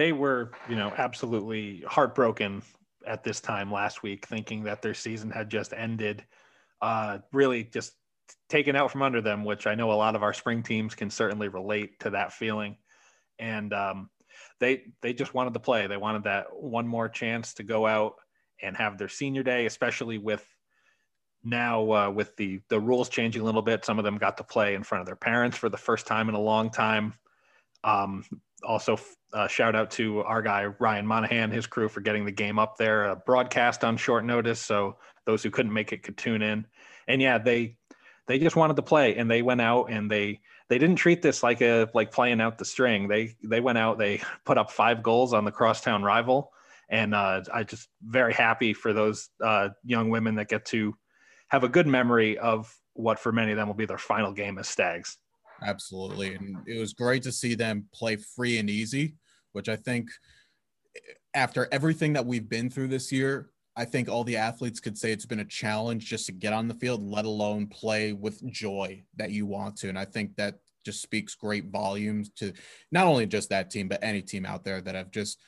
They 0.00 0.12
were, 0.12 0.52
you 0.66 0.76
know, 0.76 0.94
absolutely 0.96 1.84
heartbroken 1.86 2.62
at 3.06 3.22
this 3.22 3.38
time 3.38 3.70
last 3.70 4.02
week, 4.02 4.24
thinking 4.24 4.64
that 4.64 4.80
their 4.80 4.94
season 4.94 5.30
had 5.30 5.50
just 5.50 5.74
ended 5.74 6.24
uh, 6.80 7.18
really 7.34 7.64
just 7.64 7.92
taken 8.48 8.76
out 8.76 8.90
from 8.90 9.02
under 9.02 9.20
them, 9.20 9.44
which 9.44 9.66
I 9.66 9.74
know 9.74 9.92
a 9.92 10.00
lot 10.00 10.16
of 10.16 10.22
our 10.22 10.32
spring 10.32 10.62
teams 10.62 10.94
can 10.94 11.10
certainly 11.10 11.48
relate 11.48 12.00
to 12.00 12.08
that 12.10 12.32
feeling. 12.32 12.78
And 13.38 13.74
um, 13.74 14.08
they 14.58 14.84
they 15.02 15.12
just 15.12 15.34
wanted 15.34 15.52
to 15.52 15.60
play. 15.60 15.86
They 15.86 15.98
wanted 15.98 16.24
that 16.24 16.46
one 16.50 16.88
more 16.88 17.10
chance 17.10 17.52
to 17.54 17.62
go 17.62 17.86
out 17.86 18.14
and 18.62 18.74
have 18.78 18.96
their 18.96 19.10
senior 19.10 19.42
day, 19.42 19.66
especially 19.66 20.16
with 20.16 20.46
now 21.44 21.92
uh, 21.92 22.10
with 22.10 22.34
the 22.36 22.62
the 22.70 22.80
rules 22.80 23.10
changing 23.10 23.42
a 23.42 23.44
little 23.44 23.60
bit. 23.60 23.84
Some 23.84 23.98
of 23.98 24.06
them 24.06 24.16
got 24.16 24.38
to 24.38 24.44
play 24.44 24.74
in 24.74 24.82
front 24.82 25.02
of 25.02 25.06
their 25.06 25.14
parents 25.14 25.58
for 25.58 25.68
the 25.68 25.76
first 25.76 26.06
time 26.06 26.30
in 26.30 26.34
a 26.34 26.40
long 26.40 26.70
time. 26.70 27.12
Um, 27.84 28.24
also, 28.62 28.98
uh, 29.32 29.46
shout 29.48 29.74
out 29.76 29.90
to 29.92 30.20
our 30.20 30.42
guy 30.42 30.66
Ryan 30.78 31.06
Monahan, 31.06 31.50
his 31.50 31.66
crew 31.66 31.88
for 31.88 32.00
getting 32.00 32.24
the 32.24 32.32
game 32.32 32.58
up 32.58 32.76
there, 32.76 33.10
uh, 33.10 33.14
broadcast 33.26 33.84
on 33.84 33.96
short 33.96 34.24
notice. 34.24 34.60
So 34.60 34.96
those 35.26 35.42
who 35.42 35.50
couldn't 35.50 35.72
make 35.72 35.92
it 35.92 36.02
could 36.02 36.16
tune 36.16 36.42
in. 36.42 36.66
And 37.08 37.20
yeah, 37.20 37.38
they 37.38 37.76
they 38.26 38.38
just 38.38 38.56
wanted 38.56 38.76
to 38.76 38.82
play, 38.82 39.16
and 39.16 39.30
they 39.30 39.42
went 39.42 39.60
out 39.60 39.86
and 39.90 40.10
they 40.10 40.40
they 40.68 40.78
didn't 40.78 40.96
treat 40.96 41.20
this 41.20 41.42
like 41.42 41.60
a 41.60 41.88
like 41.94 42.12
playing 42.12 42.40
out 42.40 42.58
the 42.58 42.64
string. 42.64 43.08
They 43.08 43.34
they 43.42 43.60
went 43.60 43.78
out, 43.78 43.98
they 43.98 44.22
put 44.44 44.58
up 44.58 44.70
five 44.70 45.02
goals 45.02 45.34
on 45.34 45.44
the 45.44 45.52
crosstown 45.52 46.02
rival, 46.02 46.52
and 46.88 47.14
uh, 47.14 47.42
I 47.52 47.64
just 47.64 47.88
very 48.02 48.32
happy 48.32 48.72
for 48.72 48.92
those 48.92 49.28
uh, 49.42 49.70
young 49.84 50.10
women 50.10 50.36
that 50.36 50.48
get 50.48 50.64
to 50.66 50.94
have 51.48 51.64
a 51.64 51.68
good 51.68 51.86
memory 51.86 52.38
of 52.38 52.72
what 52.94 53.18
for 53.18 53.32
many 53.32 53.50
of 53.52 53.56
them 53.56 53.66
will 53.66 53.74
be 53.74 53.86
their 53.86 53.98
final 53.98 54.32
game 54.32 54.58
as 54.58 54.68
Stags. 54.68 55.18
Absolutely. 55.62 56.34
And 56.34 56.56
it 56.66 56.78
was 56.78 56.92
great 56.92 57.22
to 57.24 57.32
see 57.32 57.54
them 57.54 57.86
play 57.92 58.16
free 58.16 58.58
and 58.58 58.70
easy, 58.70 59.14
which 59.52 59.68
I 59.68 59.76
think 59.76 60.10
after 61.34 61.68
everything 61.70 62.14
that 62.14 62.26
we've 62.26 62.48
been 62.48 62.70
through 62.70 62.88
this 62.88 63.12
year, 63.12 63.50
I 63.76 63.84
think 63.84 64.08
all 64.08 64.24
the 64.24 64.36
athletes 64.36 64.80
could 64.80 64.98
say 64.98 65.12
it's 65.12 65.26
been 65.26 65.40
a 65.40 65.44
challenge 65.44 66.06
just 66.06 66.26
to 66.26 66.32
get 66.32 66.52
on 66.52 66.68
the 66.68 66.74
field, 66.74 67.02
let 67.02 67.24
alone 67.24 67.66
play 67.66 68.12
with 68.12 68.44
joy 68.50 69.02
that 69.16 69.30
you 69.30 69.46
want 69.46 69.76
to. 69.76 69.88
And 69.88 69.98
I 69.98 70.04
think 70.04 70.36
that 70.36 70.56
just 70.84 71.02
speaks 71.02 71.34
great 71.34 71.66
volumes 71.66 72.30
to 72.30 72.52
not 72.90 73.06
only 73.06 73.26
just 73.26 73.50
that 73.50 73.70
team, 73.70 73.88
but 73.88 74.02
any 74.02 74.22
team 74.22 74.44
out 74.44 74.64
there 74.64 74.80
that 74.80 74.94
have 74.94 75.10
just 75.10 75.38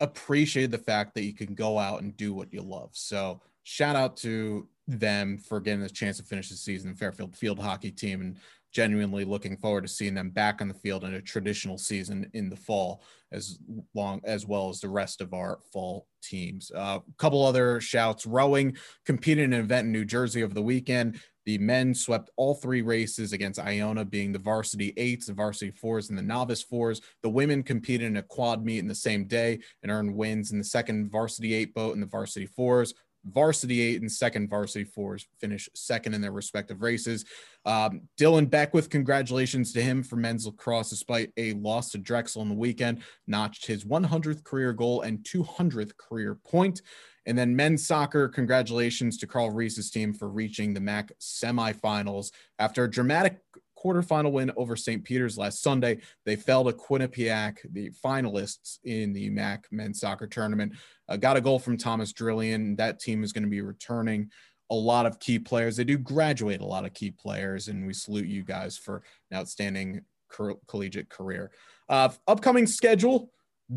appreciated 0.00 0.70
the 0.70 0.78
fact 0.78 1.14
that 1.14 1.24
you 1.24 1.34
can 1.34 1.54
go 1.54 1.78
out 1.78 2.02
and 2.02 2.16
do 2.16 2.34
what 2.34 2.52
you 2.52 2.60
love. 2.60 2.90
So 2.92 3.40
shout 3.62 3.96
out 3.96 4.16
to 4.18 4.68
them 4.86 5.38
for 5.38 5.60
getting 5.60 5.80
this 5.80 5.92
chance 5.92 6.18
to 6.18 6.22
finish 6.22 6.50
the 6.50 6.56
season, 6.56 6.94
Fairfield 6.94 7.34
field 7.34 7.58
hockey 7.58 7.90
team, 7.90 8.20
and 8.20 8.36
genuinely 8.74 9.24
looking 9.24 9.56
forward 9.56 9.82
to 9.82 9.88
seeing 9.88 10.14
them 10.14 10.30
back 10.30 10.60
on 10.60 10.68
the 10.68 10.74
field 10.74 11.04
in 11.04 11.14
a 11.14 11.22
traditional 11.22 11.78
season 11.78 12.28
in 12.34 12.50
the 12.50 12.56
fall 12.56 13.02
as 13.32 13.58
long 13.94 14.20
as 14.24 14.46
well 14.46 14.68
as 14.68 14.80
the 14.80 14.88
rest 14.88 15.20
of 15.20 15.32
our 15.32 15.60
fall 15.72 16.06
teams. 16.22 16.70
A 16.74 16.78
uh, 16.78 16.98
couple 17.16 17.44
other 17.44 17.80
shouts. 17.80 18.26
Rowing 18.26 18.76
competed 19.06 19.44
in 19.44 19.52
an 19.52 19.60
event 19.60 19.86
in 19.86 19.92
new 19.92 20.04
jersey 20.04 20.42
over 20.42 20.54
the 20.54 20.62
weekend. 20.62 21.20
The 21.46 21.58
men 21.58 21.94
swept 21.94 22.30
all 22.36 22.54
three 22.54 22.82
races 22.82 23.32
against 23.32 23.60
iona 23.60 24.04
being 24.04 24.32
the 24.32 24.38
varsity 24.38 24.94
eights 24.96 25.26
the 25.26 25.34
varsity 25.34 25.72
fours 25.72 26.08
and 26.08 26.18
the 26.18 26.22
novice 26.22 26.62
fours. 26.62 27.00
The 27.22 27.28
women 27.28 27.62
competed 27.62 28.06
in 28.06 28.16
a 28.16 28.22
quad 28.22 28.64
meet 28.64 28.78
in 28.78 28.88
the 28.88 28.94
same 28.94 29.26
day 29.26 29.60
and 29.82 29.92
earned 29.92 30.14
wins 30.14 30.52
in 30.52 30.58
the 30.58 30.64
second 30.64 31.10
varsity 31.10 31.54
eight 31.54 31.74
boat 31.74 31.94
and 31.94 32.02
the 32.02 32.06
varsity 32.06 32.46
fours 32.46 32.94
varsity 33.24 33.80
eight 33.80 34.00
and 34.00 34.10
second 34.10 34.48
varsity 34.48 34.84
fours 34.84 35.26
finish 35.40 35.68
second 35.74 36.14
in 36.14 36.20
their 36.20 36.32
respective 36.32 36.82
races. 36.82 37.24
Um, 37.64 38.02
Dylan 38.18 38.48
Beckwith, 38.50 38.90
congratulations 38.90 39.72
to 39.72 39.82
him 39.82 40.02
for 40.02 40.16
men's 40.16 40.46
lacrosse, 40.46 40.90
despite 40.90 41.32
a 41.36 41.54
loss 41.54 41.90
to 41.90 41.98
Drexel 41.98 42.42
in 42.42 42.48
the 42.48 42.54
weekend, 42.54 43.02
notched 43.26 43.66
his 43.66 43.84
100th 43.84 44.44
career 44.44 44.72
goal 44.72 45.02
and 45.02 45.18
200th 45.20 45.96
career 45.96 46.34
point. 46.34 46.82
And 47.26 47.38
then 47.38 47.56
men's 47.56 47.86
soccer, 47.86 48.28
congratulations 48.28 49.16
to 49.18 49.26
Carl 49.26 49.50
Rees's 49.50 49.90
team 49.90 50.12
for 50.12 50.28
reaching 50.28 50.74
the 50.74 50.80
MAC 50.80 51.10
semifinals 51.18 52.32
after 52.58 52.84
a 52.84 52.90
dramatic 52.90 53.38
quarterfinal 53.84 54.32
win 54.32 54.52
over 54.56 54.76
St. 54.76 55.04
Peter's 55.04 55.36
last 55.36 55.62
Sunday. 55.62 55.98
They 56.24 56.36
fell 56.36 56.64
to 56.64 56.72
Quinnipiac, 56.72 57.58
the 57.72 57.90
finalists 58.04 58.78
in 58.84 59.12
the 59.12 59.30
MAC 59.30 59.66
men's 59.70 60.00
soccer 60.00 60.26
tournament. 60.26 60.72
Uh, 61.08 61.16
got 61.16 61.36
a 61.36 61.40
goal 61.40 61.58
from 61.58 61.76
Thomas 61.76 62.12
Drillian. 62.12 62.76
That 62.76 63.00
team 63.00 63.22
is 63.22 63.32
going 63.32 63.44
to 63.44 63.50
be 63.50 63.60
returning 63.60 64.30
a 64.70 64.74
lot 64.74 65.06
of 65.06 65.20
key 65.20 65.38
players. 65.38 65.76
They 65.76 65.84
do 65.84 65.98
graduate 65.98 66.60
a 66.60 66.66
lot 66.66 66.86
of 66.86 66.94
key 66.94 67.10
players, 67.10 67.68
and 67.68 67.86
we 67.86 67.92
salute 67.92 68.26
you 68.26 68.42
guys 68.42 68.78
for 68.78 69.02
an 69.30 69.38
outstanding 69.38 70.00
co- 70.30 70.60
collegiate 70.66 71.10
career. 71.10 71.50
Uh, 71.88 72.08
upcoming 72.26 72.66
schedule 72.66 73.30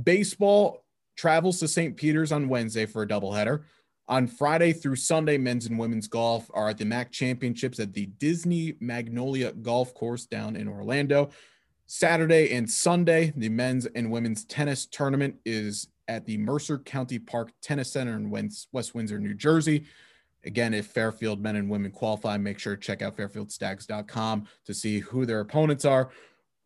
baseball 0.03 0.85
travels 1.17 1.59
to 1.59 1.67
St. 1.67 1.97
Peter's 1.97 2.31
on 2.31 2.47
Wednesday 2.47 2.85
for 2.85 3.01
a 3.01 3.07
doubleheader. 3.07 3.63
On 4.09 4.25
Friday 4.25 4.71
through 4.71 4.95
Sunday, 4.95 5.37
men's 5.37 5.65
and 5.65 5.77
women's 5.77 6.07
golf 6.07 6.49
are 6.53 6.69
at 6.69 6.77
the 6.77 6.85
MAC 6.85 7.11
Championships 7.11 7.79
at 7.79 7.93
the 7.93 8.05
Disney 8.05 8.75
Magnolia 8.79 9.51
Golf 9.51 9.93
Course 9.93 10.25
down 10.25 10.55
in 10.55 10.69
Orlando. 10.69 11.29
Saturday 11.87 12.53
and 12.53 12.69
Sunday, 12.69 13.33
the 13.35 13.49
men's 13.49 13.85
and 13.85 14.09
women's 14.09 14.45
tennis 14.45 14.85
tournament 14.85 15.35
is 15.45 15.87
at 16.07 16.25
the 16.25 16.37
Mercer 16.37 16.77
County 16.77 17.19
Park 17.19 17.51
Tennis 17.61 17.91
Center 17.91 18.15
in 18.15 18.29
West 18.29 18.95
Windsor, 18.95 19.19
New 19.19 19.33
Jersey. 19.33 19.85
Again, 20.45 20.73
if 20.73 20.87
Fairfield 20.87 21.41
men 21.41 21.57
and 21.57 21.69
women 21.69 21.91
qualify, 21.91 22.37
make 22.37 22.59
sure 22.59 22.77
to 22.77 22.81
check 22.81 23.01
out 23.01 23.17
fairfieldstags.com 23.17 24.47
to 24.65 24.73
see 24.73 24.99
who 24.99 25.25
their 25.25 25.41
opponents 25.41 25.83
are. 25.83 26.09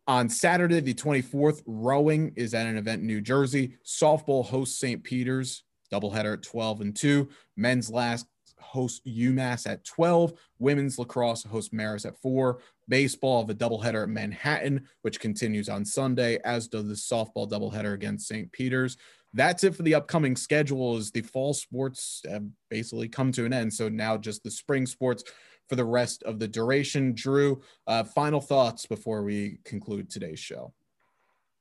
On 0.06 0.28
Saturday, 0.28 0.78
the 0.78 0.94
24th, 0.94 1.62
rowing 1.66 2.32
is 2.36 2.54
at 2.54 2.66
an 2.66 2.76
event 2.76 3.00
in 3.00 3.08
New 3.08 3.20
Jersey. 3.20 3.76
Softball 3.84 4.44
hosts 4.44 4.78
St. 4.78 5.02
Peter's, 5.02 5.64
doubleheader 5.92 6.34
at 6.34 6.42
12 6.42 6.80
and 6.80 6.96
2. 6.96 7.28
Men's 7.56 7.90
lax 7.90 8.24
host 8.58 9.04
UMass 9.06 9.70
at 9.70 9.84
12. 9.84 10.32
Women's 10.58 10.98
lacrosse 10.98 11.42
hosts 11.44 11.74
Marist 11.74 12.06
at 12.06 12.16
4. 12.20 12.60
Baseball 12.88 13.42
of 13.42 13.50
a 13.50 13.54
doubleheader 13.54 14.04
at 14.04 14.08
Manhattan, 14.08 14.86
which 15.02 15.20
continues 15.20 15.68
on 15.68 15.84
Sunday, 15.84 16.38
as 16.44 16.68
does 16.68 16.88
the 16.88 16.94
softball 16.94 17.48
doubleheader 17.48 17.94
against 17.94 18.28
St. 18.28 18.50
Peter's 18.52 18.96
that's 19.34 19.64
it 19.64 19.74
for 19.74 19.82
the 19.82 19.94
upcoming 19.94 20.36
schedule 20.36 20.96
as 20.96 21.10
the 21.10 21.22
fall 21.22 21.54
sports 21.54 22.22
have 22.28 22.44
basically 22.70 23.08
come 23.08 23.32
to 23.32 23.44
an 23.44 23.52
end 23.52 23.72
so 23.72 23.88
now 23.88 24.16
just 24.16 24.42
the 24.42 24.50
spring 24.50 24.86
sports 24.86 25.24
for 25.68 25.76
the 25.76 25.84
rest 25.84 26.22
of 26.24 26.38
the 26.38 26.48
duration 26.48 27.14
drew 27.14 27.60
uh, 27.86 28.04
final 28.04 28.40
thoughts 28.40 28.86
before 28.86 29.22
we 29.22 29.58
conclude 29.64 30.10
today's 30.10 30.40
show 30.40 30.72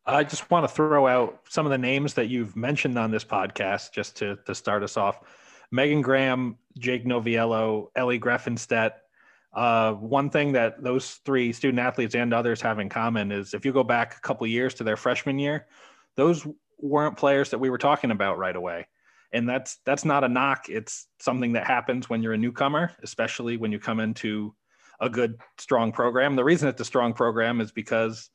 i 0.06 0.24
just 0.24 0.50
want 0.50 0.68
to 0.68 0.74
throw 0.74 1.08
out 1.08 1.42
some 1.50 1.66
of 1.66 1.72
the 1.72 1.78
names 1.78 2.14
that 2.14 2.28
you've 2.28 2.56
mentioned 2.56 2.98
on 2.98 3.12
this 3.12 3.24
podcast 3.24 3.92
just 3.92 4.16
to, 4.16 4.38
to 4.46 4.56
start 4.56 4.84
us 4.84 4.98
off 4.98 5.20
megan 5.72 6.02
graham 6.02 6.58
jake 6.78 7.06
noviello 7.06 7.88
ellie 7.96 8.20
greffenstedt 8.20 8.92
uh, 9.54 9.92
one 9.96 10.30
thing 10.30 10.54
that 10.54 10.82
those 10.82 11.20
three 11.26 11.52
student 11.52 11.78
athletes 11.78 12.16
and 12.16 12.34
others 12.34 12.62
have 12.62 12.80
in 12.80 12.88
common 12.88 13.34
is 13.34 13.54
if 13.54 13.66
you 13.66 13.74
go 13.74 13.84
back 13.84 14.16
a 14.16 14.22
couple 14.22 14.48
years 14.48 14.74
to 14.74 14.84
their 14.84 14.96
freshman 14.96 15.38
year 15.38 15.68
those 16.16 16.46
weren't 16.82 17.18
players 17.18 17.50
that 17.52 17.60
we 17.60 17.70
were 17.70 17.78
talking 17.78 18.12
about 18.12 18.38
right 18.38 18.56
away. 18.56 18.88
And 19.34 19.48
that's 19.48 19.78
that's 19.86 20.04
not 20.04 20.24
a 20.24 20.30
knock. 20.30 20.68
It's 20.68 21.08
something 21.20 21.54
that 21.54 21.66
happens 21.66 22.10
when 22.10 22.22
you're 22.22 22.34
a 22.34 22.38
newcomer, 22.38 22.92
especially 23.02 23.56
when 23.56 23.72
you 23.72 23.80
come 23.80 24.00
into 24.00 24.54
a 25.00 25.10
good, 25.10 25.40
strong 25.58 25.92
program. 25.92 26.36
The 26.36 26.44
reason 26.44 26.68
it's 26.68 26.82
a 26.82 26.86
strong 26.86 27.14
program 27.14 27.62
is 27.62 27.72
because 27.72 28.30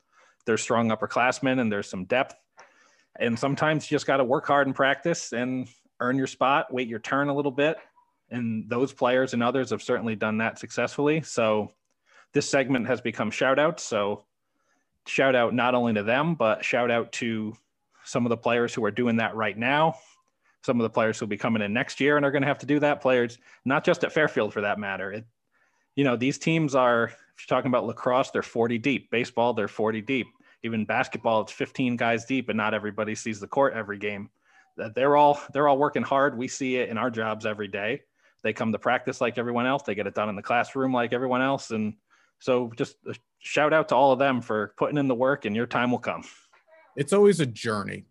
there's 0.47 0.61
strong 0.61 0.89
upperclassmen 0.89 1.59
and 1.59 1.71
there's 1.71 1.89
some 1.89 2.05
depth. 2.05 2.35
And 3.19 3.37
sometimes 3.37 3.89
you 3.89 3.95
just 3.95 4.07
got 4.07 4.17
to 4.17 4.23
work 4.23 4.47
hard 4.47 4.65
and 4.65 4.75
practice 4.75 5.33
and 5.33 5.67
earn 5.99 6.17
your 6.17 6.27
spot, 6.27 6.73
wait 6.73 6.87
your 6.87 6.99
turn 6.99 7.29
a 7.29 7.35
little 7.35 7.51
bit. 7.51 7.77
And 8.31 8.67
those 8.69 8.93
players 8.93 9.33
and 9.33 9.43
others 9.43 9.69
have 9.69 9.81
certainly 9.83 10.15
done 10.15 10.37
that 10.39 10.57
successfully. 10.57 11.21
So 11.21 11.71
this 12.33 12.49
segment 12.49 12.87
has 12.87 13.01
become 13.01 13.29
shout 13.29 13.59
outs. 13.59 13.83
So 13.83 14.25
shout 15.05 15.35
out 15.35 15.53
not 15.53 15.75
only 15.75 15.93
to 15.93 16.03
them, 16.03 16.35
but 16.35 16.63
shout 16.63 16.91
out 16.91 17.11
to 17.13 17.55
some 18.03 18.25
of 18.25 18.29
the 18.29 18.37
players 18.37 18.73
who 18.73 18.83
are 18.85 18.91
doing 18.91 19.17
that 19.17 19.35
right 19.35 19.57
now, 19.57 19.95
some 20.63 20.79
of 20.79 20.83
the 20.83 20.89
players 20.89 21.19
who'll 21.19 21.27
be 21.27 21.37
coming 21.37 21.61
in 21.61 21.73
next 21.73 21.99
year 21.99 22.17
and 22.17 22.25
are 22.25 22.31
going 22.31 22.41
to 22.41 22.47
have 22.47 22.59
to 22.59 22.65
do 22.65 22.79
that. 22.79 23.01
Players, 23.01 23.37
not 23.65 23.83
just 23.83 24.03
at 24.03 24.13
Fairfield 24.13 24.53
for 24.53 24.61
that 24.61 24.79
matter. 24.79 25.11
It, 25.11 25.25
you 25.95 26.03
know, 26.03 26.15
these 26.15 26.37
teams 26.37 26.75
are, 26.75 27.05
if 27.05 27.15
you're 27.39 27.57
talking 27.57 27.69
about 27.69 27.85
lacrosse, 27.85 28.31
they're 28.31 28.43
40 28.43 28.77
deep. 28.77 29.09
Baseball, 29.09 29.53
they're 29.53 29.67
40 29.67 30.01
deep. 30.01 30.27
Even 30.67 30.85
basketball, 30.85 31.41
it's 31.41 31.51
15 31.51 31.95
guys 31.95 32.25
deep, 32.25 32.49
and 32.49 32.57
not 32.57 32.75
everybody 32.75 33.15
sees 33.15 33.39
the 33.39 33.47
court 33.47 33.73
every 33.73 33.97
game. 33.97 34.29
that 34.77 34.93
They're 34.93 35.17
all 35.17 35.41
they're 35.51 35.67
all 35.67 35.77
working 35.77 36.03
hard. 36.03 36.37
We 36.37 36.47
see 36.47 36.75
it 36.75 36.89
in 36.89 36.97
our 36.97 37.09
jobs 37.09 37.45
every 37.45 37.67
day. 37.67 38.01
They 38.43 38.53
come 38.53 38.71
to 38.71 38.79
practice 38.79 39.19
like 39.19 39.39
everyone 39.39 39.65
else. 39.65 39.81
They 39.83 39.95
get 39.95 40.05
it 40.05 40.13
done 40.13 40.29
in 40.29 40.35
the 40.35 40.43
classroom 40.43 40.93
like 40.93 41.11
everyone 41.11 41.41
else. 41.41 41.71
And 41.71 41.95
so, 42.39 42.71
just 42.75 42.97
a 43.07 43.15
shout 43.39 43.73
out 43.73 43.89
to 43.89 43.95
all 43.95 44.11
of 44.11 44.19
them 44.19 44.41
for 44.41 44.73
putting 44.77 44.99
in 44.99 45.07
the 45.07 45.15
work, 45.15 45.45
and 45.45 45.55
your 45.55 45.65
time 45.65 45.89
will 45.89 45.97
come 45.97 46.23
it's 46.97 47.13
always 47.13 47.39
a 47.39 47.45
journey 47.45 48.03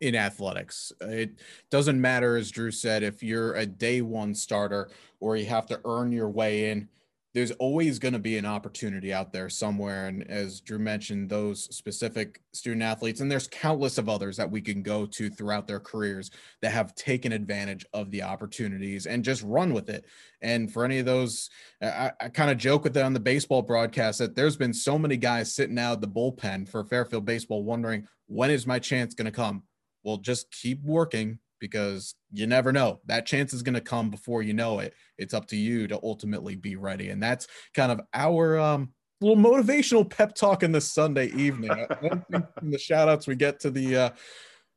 in 0.00 0.14
athletics. 0.14 0.92
It 1.02 1.32
doesn't 1.70 2.00
matter, 2.00 2.36
as 2.36 2.50
Drew 2.50 2.70
said, 2.70 3.02
if 3.02 3.22
you're 3.22 3.54
a 3.54 3.66
day 3.66 4.00
one 4.00 4.34
starter 4.34 4.88
or 5.18 5.36
you 5.36 5.44
have 5.46 5.66
to 5.66 5.80
earn 5.84 6.10
your 6.12 6.30
way 6.30 6.70
in 6.70 6.88
there's 7.32 7.52
always 7.52 8.00
going 8.00 8.12
to 8.12 8.18
be 8.18 8.38
an 8.38 8.46
opportunity 8.46 9.12
out 9.12 9.32
there 9.32 9.48
somewhere. 9.48 10.08
And 10.08 10.28
as 10.28 10.60
Drew 10.60 10.80
mentioned, 10.80 11.30
those 11.30 11.74
specific 11.74 12.42
student 12.52 12.82
athletes, 12.82 13.20
and 13.20 13.30
there's 13.30 13.46
countless 13.46 13.98
of 13.98 14.08
others 14.08 14.36
that 14.36 14.50
we 14.50 14.60
can 14.60 14.82
go 14.82 15.06
to 15.06 15.30
throughout 15.30 15.68
their 15.68 15.78
careers 15.78 16.32
that 16.60 16.72
have 16.72 16.94
taken 16.96 17.32
advantage 17.32 17.86
of 17.92 18.10
the 18.10 18.22
opportunities 18.22 19.06
and 19.06 19.24
just 19.24 19.42
run 19.44 19.72
with 19.72 19.88
it. 19.90 20.06
And 20.42 20.72
for 20.72 20.84
any 20.84 20.98
of 20.98 21.06
those, 21.06 21.50
I, 21.80 22.10
I 22.20 22.28
kind 22.30 22.50
of 22.50 22.58
joke 22.58 22.82
with 22.82 22.96
it 22.96 23.02
on 23.04 23.12
the 23.12 23.20
baseball 23.20 23.62
broadcast 23.62 24.18
that 24.18 24.34
there's 24.34 24.56
been 24.56 24.74
so 24.74 24.98
many 24.98 25.16
guys 25.16 25.54
sitting 25.54 25.78
out 25.78 26.00
the 26.00 26.08
bullpen 26.08 26.68
for 26.68 26.84
Fairfield 26.84 27.24
baseball 27.24 27.62
wondering, 27.62 28.08
when 28.26 28.50
is 28.50 28.66
my 28.66 28.80
chance 28.80 29.14
going 29.14 29.26
to 29.26 29.30
come? 29.30 29.62
Well, 30.02 30.16
just 30.16 30.50
keep 30.50 30.82
working 30.82 31.38
because 31.60 32.14
you 32.32 32.46
never 32.46 32.72
know. 32.72 33.00
That 33.06 33.26
chance 33.26 33.52
is 33.52 33.62
going 33.62 33.74
to 33.74 33.80
come 33.80 34.10
before 34.10 34.42
you 34.42 34.54
know 34.54 34.80
it. 34.80 34.94
It's 35.18 35.34
up 35.34 35.46
to 35.48 35.56
you 35.56 35.86
to 35.88 36.00
ultimately 36.02 36.56
be 36.56 36.76
ready. 36.76 37.10
And 37.10 37.22
that's 37.22 37.46
kind 37.74 37.92
of 37.92 38.00
our 38.12 38.58
um, 38.58 38.92
little 39.20 39.36
motivational 39.36 40.08
pep 40.08 40.34
talk 40.34 40.62
in 40.62 40.72
this 40.72 40.90
Sunday 40.90 41.26
evening. 41.26 41.70
I 41.70 41.86
don't 42.02 42.26
think 42.28 42.44
the 42.62 42.78
shout 42.78 43.08
outs 43.08 43.26
we 43.26 43.36
get 43.36 43.60
to 43.60 43.70
the, 43.70 43.96
uh, 43.96 44.10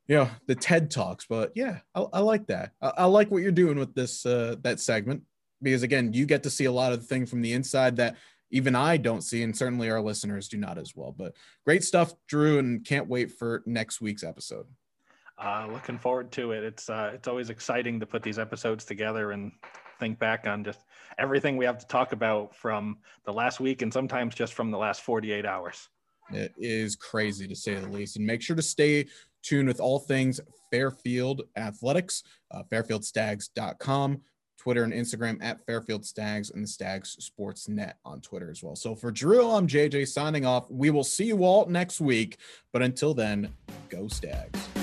you 0.08 0.18
know, 0.18 0.30
the 0.48 0.56
TED 0.56 0.92
Talks, 0.92 1.26
but 1.28 1.54
yeah, 1.56 1.80
I, 1.96 2.02
I 2.14 2.20
like 2.20 2.48
that. 2.48 2.74
I, 2.82 2.92
I, 2.98 3.06
like 3.06 3.32
what 3.32 3.42
you're 3.42 3.52
doing 3.54 3.80
with 3.80 3.96
this, 3.96 4.26
uh, 4.26 4.58
that 4.62 4.82
segment, 4.82 5.24
because 5.62 5.82
again, 5.82 6.12
you 6.12 6.26
get 6.26 6.44
to 6.44 6.50
see 6.50 6.66
a 6.66 6.72
lot 6.72 6.92
of 6.92 7.00
the 7.00 7.06
thing 7.06 7.26
from 7.26 7.42
the 7.42 7.54
inside 7.54 7.96
that 7.96 8.18
even 8.52 8.76
I 8.76 8.98
don't 8.98 9.24
see, 9.24 9.42
and 9.42 9.58
certainly 9.58 9.90
our 9.90 10.02
listeners 10.02 10.48
do 10.48 10.58
not 10.58 10.78
as 10.78 10.94
well. 10.96 11.12
But 11.12 11.34
great 11.66 11.84
stuff, 11.84 12.14
Drew, 12.28 12.60
and 12.60 12.86
can't 12.86 13.08
wait 13.08 13.32
for 13.32 13.64
next 13.66 14.00
week's 14.00 14.24
episode. 14.24 14.68
Uh, 15.38 15.68
looking 15.72 15.98
forward 15.98 16.32
to 16.32 16.52
it. 16.52 16.64
It's 16.64 16.90
uh, 16.90 17.12
it's 17.14 17.28
always 17.28 17.50
exciting 17.50 18.00
to 18.00 18.06
put 18.06 18.22
these 18.22 18.38
episodes 18.38 18.86
together 18.86 19.32
and 19.32 19.52
think 20.00 20.20
back 20.20 20.48
on 20.48 20.64
just 20.64 20.80
everything 21.18 21.58
we 21.58 21.66
have 21.66 21.78
to 21.80 21.88
talk 21.88 22.12
about 22.12 22.56
from 22.56 22.98
the 23.26 23.34
last 23.34 23.60
week 23.60 23.82
and 23.82 23.92
sometimes 23.92 24.36
just 24.36 24.54
from 24.54 24.72
the 24.72 24.78
last 24.78 25.02
48 25.02 25.46
hours. 25.46 25.90
It 26.32 26.54
is 26.58 26.96
crazy 26.96 27.48
to 27.48 27.56
say 27.56 27.76
the 27.76 27.88
least. 27.88 28.16
And 28.18 28.26
make 28.26 28.42
sure 28.42 28.56
to 28.56 28.62
stay 28.62 29.08
tuned 29.42 29.68
with 29.68 29.80
all 29.80 30.00
things 30.00 30.40
Fairfield 30.72 31.44
athletics, 31.56 32.24
uh, 32.52 32.64
fairfieldstags.com, 32.72 34.22
Twitter 34.58 34.84
and 34.84 34.94
Instagram 34.94 35.38
at 35.42 35.64
Fairfield 35.66 36.06
Stags 36.06 36.52
and 36.52 36.64
the 36.64 36.68
Stags 36.68 37.18
Sports 37.20 37.68
Net 37.68 37.98
on 38.06 38.22
Twitter 38.22 38.50
as 38.50 38.64
well. 38.64 38.76
So 38.76 38.96
for 38.96 39.12
Drew, 39.12 39.50
I'm 39.52 39.68
JJ 39.68 40.08
signing 40.08 40.46
off. 40.46 40.72
We 40.72 40.90
will 40.90 41.04
see 41.04 41.26
you 41.26 41.44
all 41.44 41.66
next 41.66 42.00
week. 42.00 42.38
But 42.72 42.82
until 42.82 43.14
then, 43.14 43.54
go 43.90 44.08
Stags. 44.08 44.83